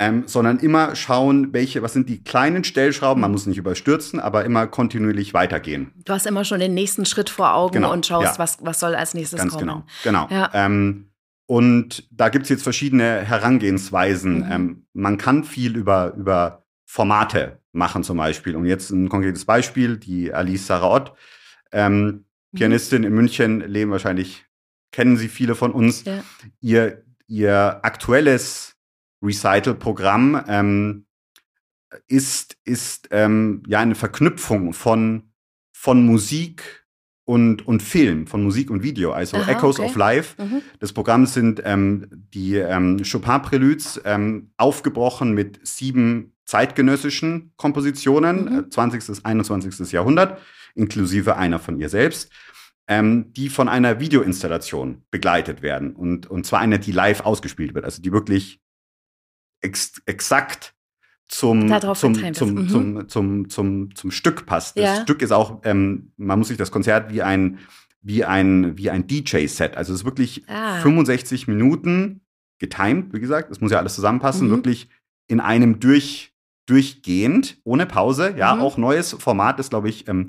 ähm, 0.00 0.24
sondern 0.26 0.58
immer 0.58 0.94
schauen, 0.94 1.52
welche, 1.52 1.82
was 1.82 1.92
sind 1.92 2.08
die 2.08 2.22
kleinen 2.22 2.62
Stellschrauben, 2.62 3.20
man 3.20 3.32
muss 3.32 3.46
nicht 3.46 3.58
überstürzen, 3.58 4.20
aber 4.20 4.44
immer 4.44 4.66
kontinuierlich 4.68 5.34
weitergehen. 5.34 5.92
Du 6.04 6.12
hast 6.12 6.26
immer 6.26 6.44
schon 6.44 6.60
den 6.60 6.74
nächsten 6.74 7.04
Schritt 7.04 7.30
vor 7.30 7.54
Augen 7.54 7.74
genau, 7.74 7.92
und 7.92 8.06
schaust, 8.06 8.34
ja. 8.34 8.38
was, 8.38 8.58
was 8.60 8.78
soll 8.78 8.94
als 8.94 9.14
nächstes 9.14 9.40
Ganz 9.40 9.52
kommen. 9.52 9.66
Genau, 9.66 9.84
genau. 10.04 10.28
Ja. 10.30 10.50
Ähm, 10.54 11.10
und 11.46 12.06
da 12.12 12.28
gibt 12.28 12.44
es 12.44 12.50
jetzt 12.50 12.62
verschiedene 12.62 13.22
Herangehensweisen. 13.22 14.40
Mhm. 14.40 14.52
Ähm, 14.52 14.86
man 14.92 15.18
kann 15.18 15.44
viel 15.44 15.76
über, 15.76 16.14
über 16.14 16.64
Formate 16.84 17.58
machen 17.72 18.04
zum 18.04 18.18
Beispiel. 18.18 18.54
Und 18.54 18.66
jetzt 18.66 18.90
ein 18.90 19.08
konkretes 19.08 19.46
Beispiel, 19.46 19.96
die 19.96 20.32
Alice 20.32 20.66
Saraot, 20.66 21.12
ähm, 21.72 22.04
mhm. 22.04 22.24
Pianistin 22.54 23.02
in 23.02 23.14
München, 23.14 23.60
leben 23.60 23.90
wahrscheinlich, 23.90 24.44
kennen 24.92 25.16
sie 25.16 25.28
viele 25.28 25.54
von 25.54 25.72
uns. 25.72 26.04
Ja. 26.04 26.22
Ihr, 26.60 27.02
ihr 27.26 27.80
aktuelles 27.82 28.77
Recital-Programm 29.22 30.44
ähm, 30.48 31.06
ist, 32.06 32.56
ist 32.64 33.08
ähm, 33.10 33.62
ja 33.66 33.80
eine 33.80 33.94
Verknüpfung 33.94 34.72
von, 34.72 35.32
von 35.72 36.04
Musik 36.04 36.86
und, 37.24 37.66
und 37.66 37.82
Film, 37.82 38.26
von 38.26 38.42
Musik 38.42 38.70
und 38.70 38.82
Video, 38.82 39.12
also 39.12 39.36
Aha, 39.36 39.52
Echoes 39.52 39.78
okay. 39.78 39.88
of 39.88 39.96
Life. 39.96 40.42
Mhm. 40.42 40.62
Das 40.80 40.92
Programm 40.92 41.26
sind 41.26 41.60
ähm, 41.64 42.06
die 42.32 42.56
ähm, 42.56 43.02
Chopin-Preludes 43.02 44.00
ähm, 44.04 44.50
aufgebrochen 44.56 45.32
mit 45.32 45.60
sieben 45.66 46.32
zeitgenössischen 46.46 47.52
Kompositionen, 47.56 48.44
Mhm. 48.44 48.58
äh, 48.60 48.70
20. 48.70 49.24
21. 49.26 49.92
Jahrhundert, 49.92 50.40
inklusive 50.74 51.36
einer 51.36 51.58
von 51.58 51.78
ihr 51.78 51.90
selbst, 51.90 52.30
ähm, 52.86 53.32
die 53.34 53.50
von 53.50 53.68
einer 53.68 54.00
Videoinstallation 54.00 55.02
begleitet 55.10 55.60
werden. 55.60 55.94
Und, 55.94 56.26
und 56.26 56.46
zwar 56.46 56.60
eine, 56.60 56.78
die 56.78 56.92
live 56.92 57.20
ausgespielt 57.20 57.74
wird, 57.74 57.84
also 57.84 58.00
die 58.00 58.12
wirklich 58.12 58.60
ex 59.60 60.00
exakt 60.06 60.74
zum, 61.28 61.68
zum, 61.94 61.94
zum, 61.94 62.12
Mhm. 62.54 62.68
zum, 62.68 63.08
zum, 63.08 63.48
zum, 63.50 63.94
zum 63.94 64.10
Stück 64.10 64.46
passt. 64.46 64.78
Das 64.78 64.84
Ja. 64.98 65.02
Stück 65.02 65.20
ist 65.22 65.30
auch, 65.32 65.60
ähm, 65.64 66.12
man 66.16 66.38
muss 66.38 66.48
sich 66.48 66.56
das 66.56 66.70
Konzert 66.70 67.12
wie 67.12 67.22
ein, 67.22 67.58
wie 68.00 68.24
ein, 68.24 68.78
wie 68.78 68.88
ein 68.90 69.06
DJ-Set, 69.06 69.76
also 69.76 69.92
es 69.92 70.00
ist 70.00 70.04
wirklich 70.06 70.44
Ah. 70.48 70.80
65 70.80 71.46
Minuten 71.48 72.20
getimed, 72.58 73.12
wie 73.12 73.20
gesagt, 73.20 73.50
es 73.50 73.60
muss 73.60 73.70
ja 73.72 73.78
alles 73.78 73.94
zusammenpassen, 73.94 74.46
Mhm. 74.48 74.50
wirklich 74.52 74.88
in 75.26 75.40
einem 75.40 75.80
durch, 75.80 76.32
durchgehend, 76.66 77.58
ohne 77.64 77.86
Pause. 77.86 78.34
Ja, 78.36 78.54
Mhm. 78.54 78.60
auch 78.62 78.76
neues 78.78 79.12
Format 79.12 79.58
ist, 79.60 79.70
glaube 79.70 79.88
ich, 79.88 80.08
ähm, 80.08 80.28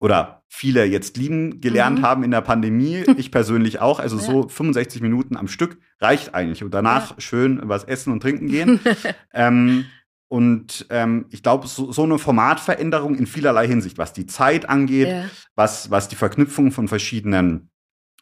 oder 0.00 0.42
viele 0.48 0.84
jetzt 0.84 1.16
lieben 1.16 1.60
gelernt 1.60 1.98
Mhm. 2.00 2.02
haben 2.02 2.22
in 2.24 2.30
der 2.30 2.40
Pandemie, 2.40 3.04
ich 3.16 3.30
persönlich 3.30 3.80
auch. 3.80 3.98
Also 4.00 4.16
Ja. 4.16 4.22
so 4.22 4.48
65 4.48 5.02
Minuten 5.02 5.36
am 5.36 5.48
Stück 5.48 5.78
reicht 6.00 6.34
eigentlich. 6.34 6.62
Und 6.64 6.72
danach 6.72 7.20
schön 7.20 7.60
was 7.64 7.84
essen 7.84 8.12
und 8.12 8.20
trinken 8.20 8.48
gehen. 8.48 8.80
ähm, 9.34 9.86
und 10.28 10.86
ähm, 10.90 11.24
ich 11.30 11.42
glaube, 11.42 11.66
so, 11.66 11.90
so 11.90 12.02
eine 12.04 12.18
Formatveränderung 12.18 13.14
in 13.16 13.26
vielerlei 13.26 13.66
Hinsicht, 13.66 13.96
was 13.98 14.12
die 14.12 14.26
Zeit 14.26 14.68
angeht, 14.68 15.08
Ja. 15.08 15.24
was, 15.56 15.90
was 15.90 16.08
die 16.08 16.16
Verknüpfung 16.16 16.70
von 16.70 16.86
verschiedenen, 16.86 17.70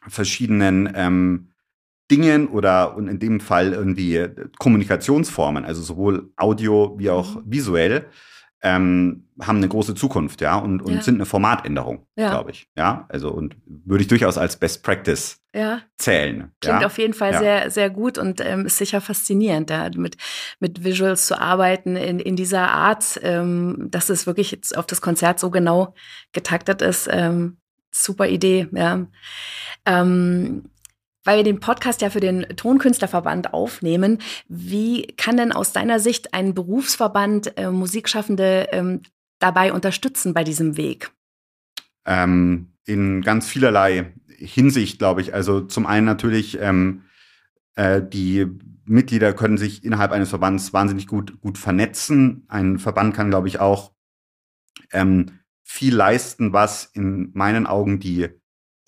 verschiedenen 0.07 0.89
ähm, 0.95 1.49
Dingen 2.09 2.47
oder 2.47 2.95
und 2.95 3.09
in 3.09 3.19
dem 3.19 3.39
Fall 3.41 3.73
irgendwie 3.73 4.15
äh, 4.15 4.47
Kommunikationsformen, 4.57 5.65
also 5.65 5.81
sowohl 5.81 6.31
Audio 6.37 6.95
wie 6.97 7.09
auch 7.09 7.35
Mhm. 7.35 7.41
visuell, 7.45 8.05
ähm, 8.61 9.27
haben 9.39 9.57
eine 9.57 9.67
große 9.67 9.93
Zukunft, 9.93 10.41
ja, 10.41 10.55
und, 10.57 10.81
und 10.81 10.95
Ja. 10.95 11.01
sind 11.01 11.15
eine 11.15 11.25
Formatänderung, 11.25 12.07
Ja. 12.15 12.29
glaube 12.29 12.51
ich. 12.51 12.67
Ja, 12.75 13.05
also 13.09 13.29
und 13.31 13.55
würde 13.65 14.01
ich 14.01 14.07
durchaus 14.07 14.37
als 14.37 14.57
Best 14.57 14.83
Practice 14.83 15.39
ja. 15.53 15.81
zählen. 15.97 16.51
Klingt 16.61 16.83
auf 16.83 16.97
jeden 16.97 17.13
Fall 17.13 17.37
sehr, 17.37 17.69
sehr 17.69 17.89
gut 17.91 18.17
und 18.17 18.41
ähm, 18.41 18.65
ist 18.65 18.77
sicher 18.77 18.99
faszinierend, 18.99 19.69
da 19.69 19.89
mit, 19.95 20.17
mit 20.59 20.83
Visuals 20.83 21.27
zu 21.27 21.39
arbeiten 21.39 21.95
in, 21.95 22.19
in 22.19 22.35
dieser 22.35 22.71
Art, 22.71 23.19
ähm, 23.21 23.87
dass 23.91 24.09
es 24.09 24.25
wirklich 24.25 24.51
jetzt 24.51 24.75
auf 24.75 24.87
das 24.87 25.01
Konzert 25.01 25.39
so 25.39 25.51
genau 25.51 25.93
getaktet 26.33 26.81
ist. 26.81 27.07
Ähm, 27.11 27.57
super 27.91 28.27
Idee, 28.27 28.67
ja. 28.71 29.05
Ähm, 29.85 30.69
weil 31.27 31.37
wir 31.37 31.43
den 31.43 31.59
Podcast 31.59 32.01
ja 32.01 32.09
für 32.09 32.21
den 32.21 32.43
Tonkünstlerverband 32.55 33.53
aufnehmen, 33.53 34.19
wie 34.47 35.07
kann 35.17 35.35
denn 35.35 35.51
aus 35.51 35.73
deiner 35.73 35.99
Sicht 35.99 36.33
ein 36.33 36.53
Berufsverband 36.53 37.57
äh, 37.57 37.69
Musikschaffende 37.69 38.69
ähm, 38.71 39.01
dabei 39.39 39.73
unterstützen 39.73 40.33
bei 40.33 40.45
diesem 40.45 40.77
Weg? 40.77 41.11
Ähm, 42.05 42.71
in 42.85 43.21
ganz 43.21 43.49
vielerlei 43.49 44.13
Hinsicht, 44.29 44.99
glaube 44.99 45.19
ich. 45.19 45.33
Also 45.33 45.59
zum 45.59 45.85
einen 45.85 46.05
natürlich, 46.05 46.59
ähm, 46.61 47.03
äh, 47.75 48.01
die 48.01 48.47
Mitglieder 48.85 49.33
können 49.33 49.57
sich 49.57 49.83
innerhalb 49.83 50.13
eines 50.13 50.29
Verbands 50.29 50.71
wahnsinnig 50.71 51.07
gut, 51.07 51.41
gut 51.41 51.57
vernetzen. 51.57 52.45
Ein 52.47 52.79
Verband 52.79 53.13
kann, 53.13 53.29
glaube 53.29 53.49
ich, 53.49 53.59
auch 53.59 53.91
ähm, 54.93 55.39
viel 55.61 55.93
leisten, 55.93 56.53
was 56.53 56.85
in 56.85 57.31
meinen 57.33 57.67
Augen 57.67 57.99
die 57.99 58.29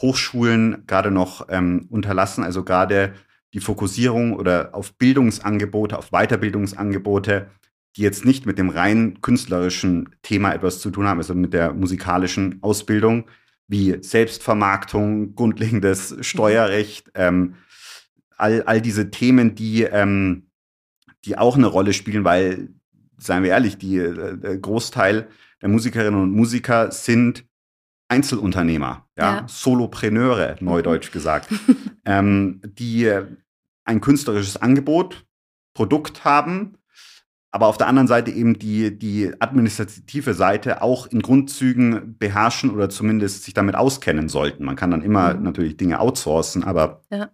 Hochschulen 0.01 0.83
gerade 0.88 1.12
noch 1.12 1.47
ähm, 1.49 1.88
unterlassen. 1.89 2.43
Also 2.43 2.63
gerade 2.63 3.13
die 3.53 3.59
Fokussierung 3.59 4.33
oder 4.33 4.73
auf 4.73 4.93
Bildungsangebote, 4.97 5.97
auf 5.97 6.12
Weiterbildungsangebote, 6.12 7.49
die 7.95 8.01
jetzt 8.01 8.25
nicht 8.25 8.45
mit 8.45 8.57
dem 8.57 8.69
rein 8.69 9.21
künstlerischen 9.21 10.15
Thema 10.21 10.53
etwas 10.53 10.79
zu 10.79 10.91
tun 10.91 11.07
haben, 11.07 11.17
also 11.17 11.33
mit 11.33 11.53
der 11.53 11.73
musikalischen 11.73 12.59
Ausbildung, 12.62 13.25
wie 13.67 13.97
Selbstvermarktung, 14.01 15.35
grundlegendes 15.35 16.15
Steuerrecht, 16.21 17.12
ähm, 17.15 17.55
all, 18.38 18.63
all 18.63 18.81
diese 18.81 19.12
Themen, 19.12 19.55
die, 19.55 19.83
ähm, 19.83 20.49
die 21.25 21.38
auch 21.38 21.57
eine 21.57 21.67
Rolle 21.67 21.93
spielen, 21.93 22.23
weil, 22.23 22.69
seien 23.17 23.43
wir 23.43 23.49
ehrlich, 23.49 23.77
die, 23.77 23.97
äh, 23.97 24.38
der 24.38 24.57
Großteil 24.57 25.27
der 25.62 25.69
Musikerinnen 25.69 26.21
und 26.21 26.31
Musiker 26.31 26.91
sind 26.91 27.48
Einzelunternehmer, 28.09 29.05
ja, 29.17 29.35
Ja. 29.37 29.45
Solopreneure, 29.47 30.57
neudeutsch 30.59 31.11
gesagt, 31.13 31.47
ähm, 32.05 32.61
die 32.63 33.05
äh, 33.05 33.25
ein 33.85 34.01
künstlerisches 34.01 34.57
Angebot, 34.57 35.25
Produkt 35.73 36.25
haben, 36.25 36.75
aber 37.51 37.67
auf 37.67 37.77
der 37.77 37.87
anderen 37.87 38.07
Seite 38.07 38.29
eben 38.31 38.59
die, 38.59 38.95
die 38.97 39.31
administrative 39.39 40.33
Seite 40.33 40.81
auch 40.83 41.07
in 41.07 41.21
Grundzügen 41.21 42.17
beherrschen 42.19 42.69
oder 42.71 42.89
zumindest 42.89 43.43
sich 43.43 43.53
damit 43.55 43.75
auskennen 43.75 44.29
sollten. 44.29 44.65
Man 44.65 44.75
kann 44.75 44.91
dann 44.91 45.01
immer 45.01 45.33
Mhm. 45.33 45.43
natürlich 45.43 45.77
Dinge 45.77 45.99
outsourcen, 45.99 46.63
aber 46.63 47.01
Ja. 47.11 47.29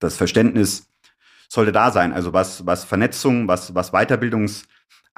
das 0.00 0.16
Verständnis 0.16 0.88
sollte 1.48 1.72
da 1.72 1.90
sein. 1.92 2.12
Also 2.12 2.32
was, 2.32 2.64
was 2.66 2.84
Vernetzung, 2.84 3.46
was, 3.48 3.74
was 3.74 3.92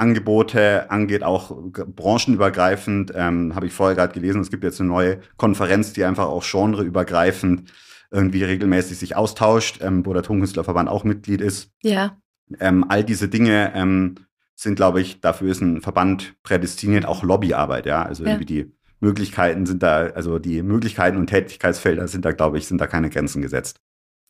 Weiterbildungsangebote 0.03 0.91
angeht, 0.91 1.23
auch 1.23 1.57
branchenübergreifend, 1.73 3.13
ähm, 3.15 3.55
habe 3.55 3.67
ich 3.67 3.73
vorher 3.73 3.97
gerade 3.97 4.13
gelesen, 4.13 4.41
es 4.41 4.51
gibt 4.51 4.65
jetzt 4.65 4.81
eine 4.81 4.89
neue 4.89 5.21
Konferenz, 5.37 5.93
die 5.93 6.05
einfach 6.05 6.27
auch 6.27 6.45
genreübergreifend 6.45 7.73
irgendwie 8.11 8.45
regelmäßig 8.45 8.99
sich 8.99 9.17
austauscht, 9.17 9.81
ähm, 9.81 10.05
wo 10.05 10.13
der 10.13 10.23
Tonkünstlerverband 10.23 10.89
auch 10.89 11.05
Mitglied 11.05 11.41
ist. 11.41 11.71
Ja, 11.83 12.19
Ähm, 12.61 12.85
all 12.89 13.03
diese 13.03 13.29
Dinge 13.29 13.73
ähm, 13.75 14.17
sind, 14.55 14.75
glaube 14.75 15.01
ich, 15.01 15.21
dafür 15.23 15.51
ist 15.51 15.63
ein 15.63 15.81
Verband 15.81 16.35
prädestiniert, 16.43 17.07
auch 17.07 17.23
Lobbyarbeit, 17.23 17.87
ja. 17.87 18.03
Also 18.03 18.25
Ja. 18.25 18.31
irgendwie 18.31 18.45
die 18.45 18.73
Möglichkeiten 19.01 19.65
sind 19.65 19.83
da, 19.83 20.09
also 20.09 20.39
die 20.39 20.63
Möglichkeiten 20.63 21.17
und 21.17 21.29
Tätigkeitsfelder 21.29 22.09
sind 22.09 22.25
da, 22.27 22.33
glaube 22.33 22.59
ich, 22.59 22.67
sind 22.67 22.79
da 22.79 22.87
keine 22.87 23.09
Grenzen 23.09 23.41
gesetzt. 23.41 23.81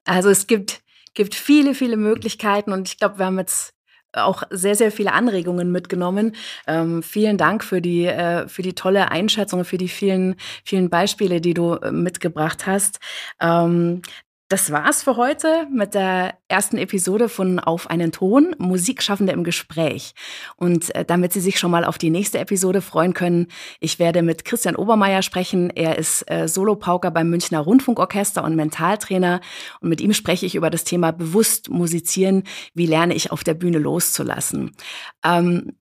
Also 0.04 0.28
es 0.30 0.46
gibt, 0.46 0.82
gibt 1.14 1.34
viele, 1.34 1.74
viele 1.74 1.96
Möglichkeiten 1.96 2.72
und 2.72 2.88
ich 2.88 2.98
glaube, 2.98 3.18
wir 3.18 3.26
haben 3.26 3.38
jetzt 3.38 3.74
auch 4.12 4.42
sehr, 4.50 4.74
sehr 4.74 4.92
viele 4.92 5.12
Anregungen 5.12 5.72
mitgenommen. 5.72 6.34
Ähm, 6.66 7.02
vielen 7.02 7.38
Dank 7.38 7.64
für 7.64 7.80
die, 7.80 8.06
äh, 8.06 8.48
für 8.48 8.62
die 8.62 8.74
tolle 8.74 9.10
Einschätzung, 9.10 9.64
für 9.64 9.78
die 9.78 9.88
vielen, 9.88 10.36
vielen 10.64 10.90
Beispiele, 10.90 11.40
die 11.40 11.54
du 11.54 11.74
äh, 11.74 11.92
mitgebracht 11.92 12.66
hast. 12.66 13.00
Ähm, 13.40 14.02
das 14.52 14.70
war's 14.70 15.02
für 15.02 15.16
heute 15.16 15.66
mit 15.72 15.94
der 15.94 16.34
ersten 16.48 16.76
Episode 16.76 17.30
von 17.30 17.58
Auf 17.58 17.88
einen 17.88 18.12
Ton, 18.12 18.54
Musikschaffende 18.58 19.32
im 19.32 19.44
Gespräch. 19.44 20.12
Und 20.56 20.94
äh, 20.94 21.06
damit 21.06 21.32
Sie 21.32 21.40
sich 21.40 21.58
schon 21.58 21.70
mal 21.70 21.86
auf 21.86 21.96
die 21.96 22.10
nächste 22.10 22.38
Episode 22.38 22.82
freuen 22.82 23.14
können, 23.14 23.46
ich 23.80 23.98
werde 23.98 24.20
mit 24.20 24.44
Christian 24.44 24.76
Obermeier 24.76 25.22
sprechen. 25.22 25.70
Er 25.70 25.96
ist 25.96 26.30
äh, 26.30 26.48
Solopauker 26.48 27.10
beim 27.10 27.30
Münchner 27.30 27.60
Rundfunkorchester 27.60 28.44
und 28.44 28.54
Mentaltrainer. 28.54 29.40
Und 29.80 29.88
mit 29.88 30.02
ihm 30.02 30.12
spreche 30.12 30.44
ich 30.44 30.54
über 30.54 30.68
das 30.68 30.84
Thema 30.84 31.12
bewusst 31.12 31.70
musizieren. 31.70 32.42
Wie 32.74 32.84
lerne 32.84 33.14
ich 33.14 33.32
auf 33.32 33.44
der 33.44 33.54
Bühne 33.54 33.78
loszulassen? 33.78 34.76
Ähm, 35.24 35.72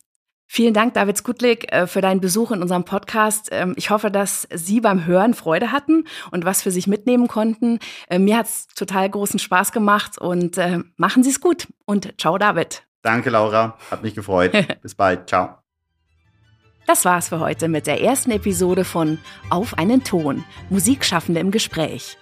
Vielen 0.53 0.73
Dank, 0.73 0.95
David 0.95 1.15
Skutlik, 1.15 1.71
äh, 1.71 1.87
für 1.87 2.01
deinen 2.01 2.19
Besuch 2.19 2.51
in 2.51 2.61
unserem 2.61 2.83
Podcast. 2.83 3.47
Ähm, 3.53 3.73
Ich 3.77 3.89
hoffe, 3.89 4.11
dass 4.11 4.49
Sie 4.53 4.81
beim 4.81 5.05
Hören 5.05 5.33
Freude 5.33 5.71
hatten 5.71 6.03
und 6.29 6.43
was 6.43 6.61
für 6.61 6.71
sich 6.71 6.87
mitnehmen 6.87 7.29
konnten. 7.29 7.79
Äh, 8.09 8.19
Mir 8.19 8.35
hat's 8.39 8.67
total 8.75 9.09
großen 9.09 9.39
Spaß 9.39 9.71
gemacht 9.71 10.17
und 10.17 10.57
äh, 10.57 10.79
machen 10.97 11.23
Sie 11.23 11.29
es 11.29 11.39
gut. 11.39 11.69
Und 11.85 12.19
ciao, 12.19 12.37
David. 12.37 12.83
Danke, 13.01 13.29
Laura. 13.29 13.77
Hat 13.89 14.03
mich 14.03 14.13
gefreut. 14.13 14.51
Bis 14.81 14.93
bald. 14.93 15.29
Ciao. 15.29 15.55
Das 16.85 17.05
war's 17.05 17.29
für 17.29 17.39
heute 17.39 17.69
mit 17.69 17.87
der 17.87 18.01
ersten 18.01 18.31
Episode 18.31 18.83
von 18.83 19.19
Auf 19.49 19.77
einen 19.77 20.03
Ton, 20.03 20.43
Musikschaffende 20.69 21.39
im 21.39 21.51
Gespräch. 21.51 22.17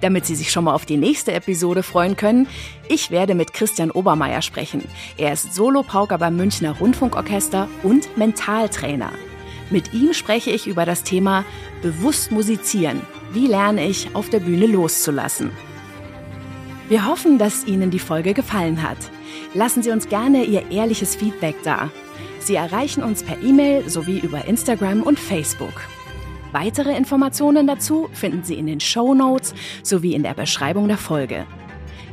Damit 0.00 0.24
Sie 0.26 0.34
sich 0.34 0.50
schon 0.50 0.64
mal 0.64 0.74
auf 0.74 0.86
die 0.86 0.96
nächste 0.96 1.32
Episode 1.32 1.82
freuen 1.82 2.16
können, 2.16 2.46
ich 2.88 3.10
werde 3.10 3.34
mit 3.34 3.52
Christian 3.52 3.90
Obermeier 3.90 4.42
sprechen. 4.42 4.82
Er 5.18 5.32
ist 5.32 5.54
Solopauker 5.54 6.18
beim 6.18 6.36
Münchner 6.36 6.78
Rundfunkorchester 6.78 7.68
und 7.82 8.16
Mentaltrainer. 8.16 9.12
Mit 9.70 9.92
ihm 9.92 10.14
spreche 10.14 10.50
ich 10.50 10.66
über 10.66 10.84
das 10.84 11.04
Thema 11.04 11.44
bewusst 11.82 12.32
musizieren. 12.32 13.02
Wie 13.32 13.46
lerne 13.46 13.86
ich 13.86 14.14
auf 14.14 14.28
der 14.30 14.40
Bühne 14.40 14.66
loszulassen? 14.66 15.50
Wir 16.88 17.06
hoffen, 17.06 17.38
dass 17.38 17.66
Ihnen 17.66 17.90
die 17.90 18.00
Folge 18.00 18.34
gefallen 18.34 18.82
hat. 18.82 18.98
Lassen 19.54 19.82
Sie 19.82 19.92
uns 19.92 20.08
gerne 20.08 20.42
Ihr 20.44 20.72
ehrliches 20.72 21.14
Feedback 21.14 21.54
da. 21.62 21.90
Sie 22.40 22.56
erreichen 22.56 23.04
uns 23.04 23.22
per 23.22 23.40
E-Mail 23.40 23.88
sowie 23.88 24.18
über 24.18 24.44
Instagram 24.46 25.02
und 25.02 25.20
Facebook. 25.20 25.82
Weitere 26.52 26.96
Informationen 26.96 27.66
dazu 27.66 28.08
finden 28.12 28.42
Sie 28.42 28.54
in 28.54 28.66
den 28.66 28.80
Show 28.80 29.14
Notes 29.14 29.54
sowie 29.82 30.14
in 30.14 30.22
der 30.22 30.34
Beschreibung 30.34 30.88
der 30.88 30.98
Folge. 30.98 31.46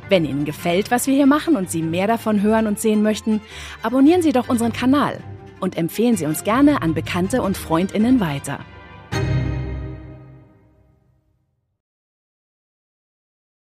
Wenn 0.09 0.25
Ihnen 0.25 0.45
gefällt, 0.45 0.91
was 0.91 1.07
wir 1.07 1.15
hier 1.15 1.25
machen 1.25 1.55
und 1.55 1.69
Sie 1.69 1.81
mehr 1.81 2.07
davon 2.07 2.41
hören 2.41 2.67
und 2.67 2.79
sehen 2.79 3.01
möchten, 3.01 3.41
abonnieren 3.81 4.21
Sie 4.21 4.31
doch 4.31 4.47
unseren 4.47 4.73
Kanal 4.73 5.19
und 5.59 5.77
empfehlen 5.77 6.17
Sie 6.17 6.25
uns 6.25 6.43
gerne 6.43 6.81
an 6.81 6.93
Bekannte 6.93 7.41
und 7.41 7.57
Freundinnen 7.57 8.19
weiter. 8.19 8.59